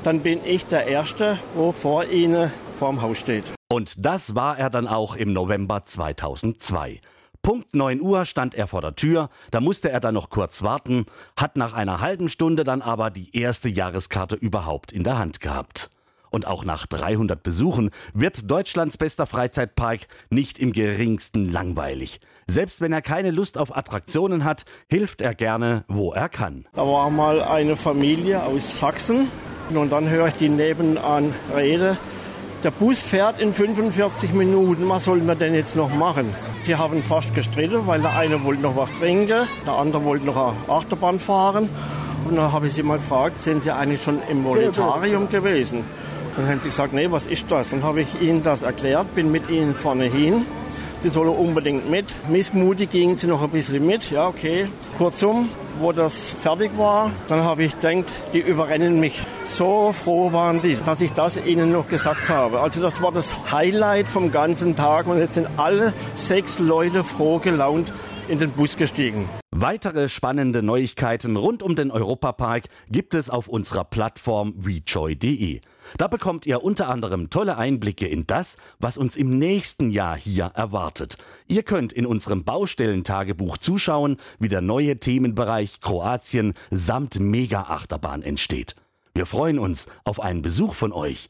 dann 0.03 0.21
bin 0.21 0.39
ich 0.43 0.65
der 0.65 0.87
Erste, 0.87 1.37
wo 1.53 1.71
vor 1.71 2.05
Ihnen 2.05 2.51
vorm 2.79 3.01
Haus 3.01 3.19
steht. 3.19 3.43
Und 3.69 4.05
das 4.05 4.35
war 4.35 4.57
er 4.57 4.69
dann 4.69 4.87
auch 4.87 5.15
im 5.15 5.33
November 5.33 5.83
2002. 5.85 7.01
Punkt 7.47 7.77
9 7.77 8.01
Uhr 8.01 8.25
stand 8.25 8.55
er 8.55 8.67
vor 8.67 8.81
der 8.81 8.97
Tür, 8.97 9.29
da 9.51 9.61
musste 9.61 9.89
er 9.89 10.01
dann 10.01 10.15
noch 10.15 10.29
kurz 10.29 10.63
warten, 10.63 11.05
hat 11.37 11.55
nach 11.55 11.71
einer 11.71 12.01
halben 12.01 12.27
Stunde 12.27 12.65
dann 12.65 12.81
aber 12.81 13.09
die 13.09 13.33
erste 13.33 13.69
Jahreskarte 13.69 14.35
überhaupt 14.35 14.91
in 14.91 15.05
der 15.05 15.17
Hand 15.17 15.39
gehabt. 15.39 15.89
Und 16.29 16.45
auch 16.45 16.65
nach 16.65 16.87
300 16.87 17.41
Besuchen 17.41 17.91
wird 18.13 18.51
Deutschlands 18.51 18.97
bester 18.97 19.25
Freizeitpark 19.25 20.09
nicht 20.29 20.59
im 20.59 20.73
geringsten 20.73 21.49
langweilig. 21.49 22.19
Selbst 22.47 22.81
wenn 22.81 22.91
er 22.91 23.01
keine 23.01 23.31
Lust 23.31 23.57
auf 23.57 23.73
Attraktionen 23.77 24.43
hat, 24.43 24.65
hilft 24.89 25.21
er 25.21 25.33
gerne, 25.33 25.85
wo 25.87 26.11
er 26.11 26.27
kann. 26.27 26.65
Da 26.73 26.85
war 26.85 27.09
mal 27.09 27.41
eine 27.41 27.77
Familie 27.77 28.43
aus 28.43 28.77
Sachsen 28.77 29.29
und 29.69 29.89
dann 29.93 30.09
höre 30.09 30.27
ich 30.27 30.33
die 30.33 30.49
nebenan 30.49 31.33
reden 31.55 31.97
der 32.63 32.71
Bus 32.71 32.99
fährt 32.99 33.39
in 33.39 33.53
45 33.53 34.33
Minuten. 34.33 34.89
Was 34.89 35.05
sollen 35.05 35.25
wir 35.27 35.35
denn 35.35 35.53
jetzt 35.53 35.75
noch 35.75 35.93
machen? 35.93 36.33
Die 36.65 36.75
haben 36.75 37.03
fast 37.03 37.33
gestritten, 37.35 37.85
weil 37.85 38.01
der 38.01 38.15
eine 38.15 38.43
wollte 38.43 38.61
noch 38.61 38.75
was 38.75 38.91
trinken, 38.93 39.47
der 39.65 39.73
andere 39.73 40.03
wollte 40.03 40.25
noch 40.25 40.35
eine 40.35 40.55
Achterbahn 40.67 41.19
fahren. 41.19 41.69
Und 42.27 42.35
dann 42.35 42.51
habe 42.51 42.67
ich 42.67 42.73
sie 42.73 42.83
mal 42.83 42.97
gefragt, 42.97 43.41
sind 43.41 43.63
Sie 43.63 43.71
eigentlich 43.71 44.03
schon 44.03 44.19
im 44.29 44.43
Monetarium 44.43 45.29
gewesen? 45.29 45.83
Dann 46.35 46.47
haben 46.47 46.59
sie 46.61 46.69
gesagt, 46.69 46.93
nee, 46.93 47.09
was 47.09 47.25
ist 47.25 47.49
das? 47.49 47.69
Dann 47.71 47.83
habe 47.83 48.01
ich 48.01 48.21
ihnen 48.21 48.43
das 48.43 48.61
erklärt, 48.61 49.15
bin 49.15 49.31
mit 49.31 49.49
ihnen 49.49 49.73
vorne 49.73 50.05
hin. 50.05 50.45
Sie 51.01 51.09
sollen 51.09 51.29
unbedingt 51.29 51.89
mit. 51.89 52.05
Missmutig 52.29 52.91
gingen 52.91 53.15
sie 53.15 53.27
noch 53.27 53.41
ein 53.41 53.49
bisschen 53.49 53.85
mit. 53.85 54.11
Ja, 54.11 54.27
okay. 54.27 54.67
Kurzum, 54.97 55.49
wo 55.79 55.91
das 55.91 56.31
fertig 56.41 56.71
war, 56.77 57.11
dann 57.29 57.43
habe 57.43 57.63
ich 57.63 57.79
gedacht, 57.79 58.05
die 58.33 58.39
überrennen 58.39 58.99
mich. 58.99 59.21
So 59.45 59.91
froh 59.91 60.31
waren 60.31 60.61
die, 60.61 60.77
dass 60.85 61.01
ich 61.01 61.11
das 61.13 61.37
ihnen 61.37 61.71
noch 61.71 61.87
gesagt 61.87 62.29
habe. 62.29 62.59
Also 62.59 62.81
das 62.81 63.01
war 63.01 63.11
das 63.11 63.35
Highlight 63.51 64.07
vom 64.07 64.31
ganzen 64.31 64.75
Tag 64.75 65.07
und 65.07 65.19
jetzt 65.19 65.35
sind 65.35 65.47
alle 65.57 65.93
sechs 66.15 66.59
Leute 66.59 67.03
froh 67.03 67.39
gelaunt 67.39 67.91
in 68.27 68.39
den 68.39 68.51
Bus 68.51 68.77
gestiegen. 68.77 69.29
Weitere 69.51 70.09
spannende 70.09 70.61
Neuigkeiten 70.61 71.35
rund 71.35 71.63
um 71.63 71.75
den 71.75 71.91
Europapark 71.91 72.65
gibt 72.89 73.13
es 73.13 73.29
auf 73.29 73.47
unserer 73.47 73.83
Plattform 73.83 74.53
WeJoy.de. 74.57 75.61
Da 75.97 76.07
bekommt 76.07 76.45
ihr 76.45 76.63
unter 76.63 76.89
anderem 76.89 77.29
tolle 77.29 77.57
Einblicke 77.57 78.07
in 78.07 78.27
das, 78.27 78.57
was 78.79 78.97
uns 78.97 79.15
im 79.15 79.37
nächsten 79.37 79.89
Jahr 79.89 80.17
hier 80.17 80.51
erwartet. 80.55 81.17
Ihr 81.47 81.63
könnt 81.63 81.93
in 81.93 82.05
unserem 82.05 82.43
Baustellentagebuch 82.43 83.57
zuschauen, 83.57 84.17
wie 84.39 84.49
der 84.49 84.61
neue 84.61 84.99
Themenbereich 84.99 85.81
Kroatien 85.81 86.53
samt 86.71 87.19
Mega-Achterbahn 87.19 88.21
entsteht. 88.21 88.75
Wir 89.13 89.25
freuen 89.25 89.59
uns 89.59 89.87
auf 90.03 90.19
einen 90.19 90.41
Besuch 90.41 90.75
von 90.75 90.93
euch. 90.93 91.29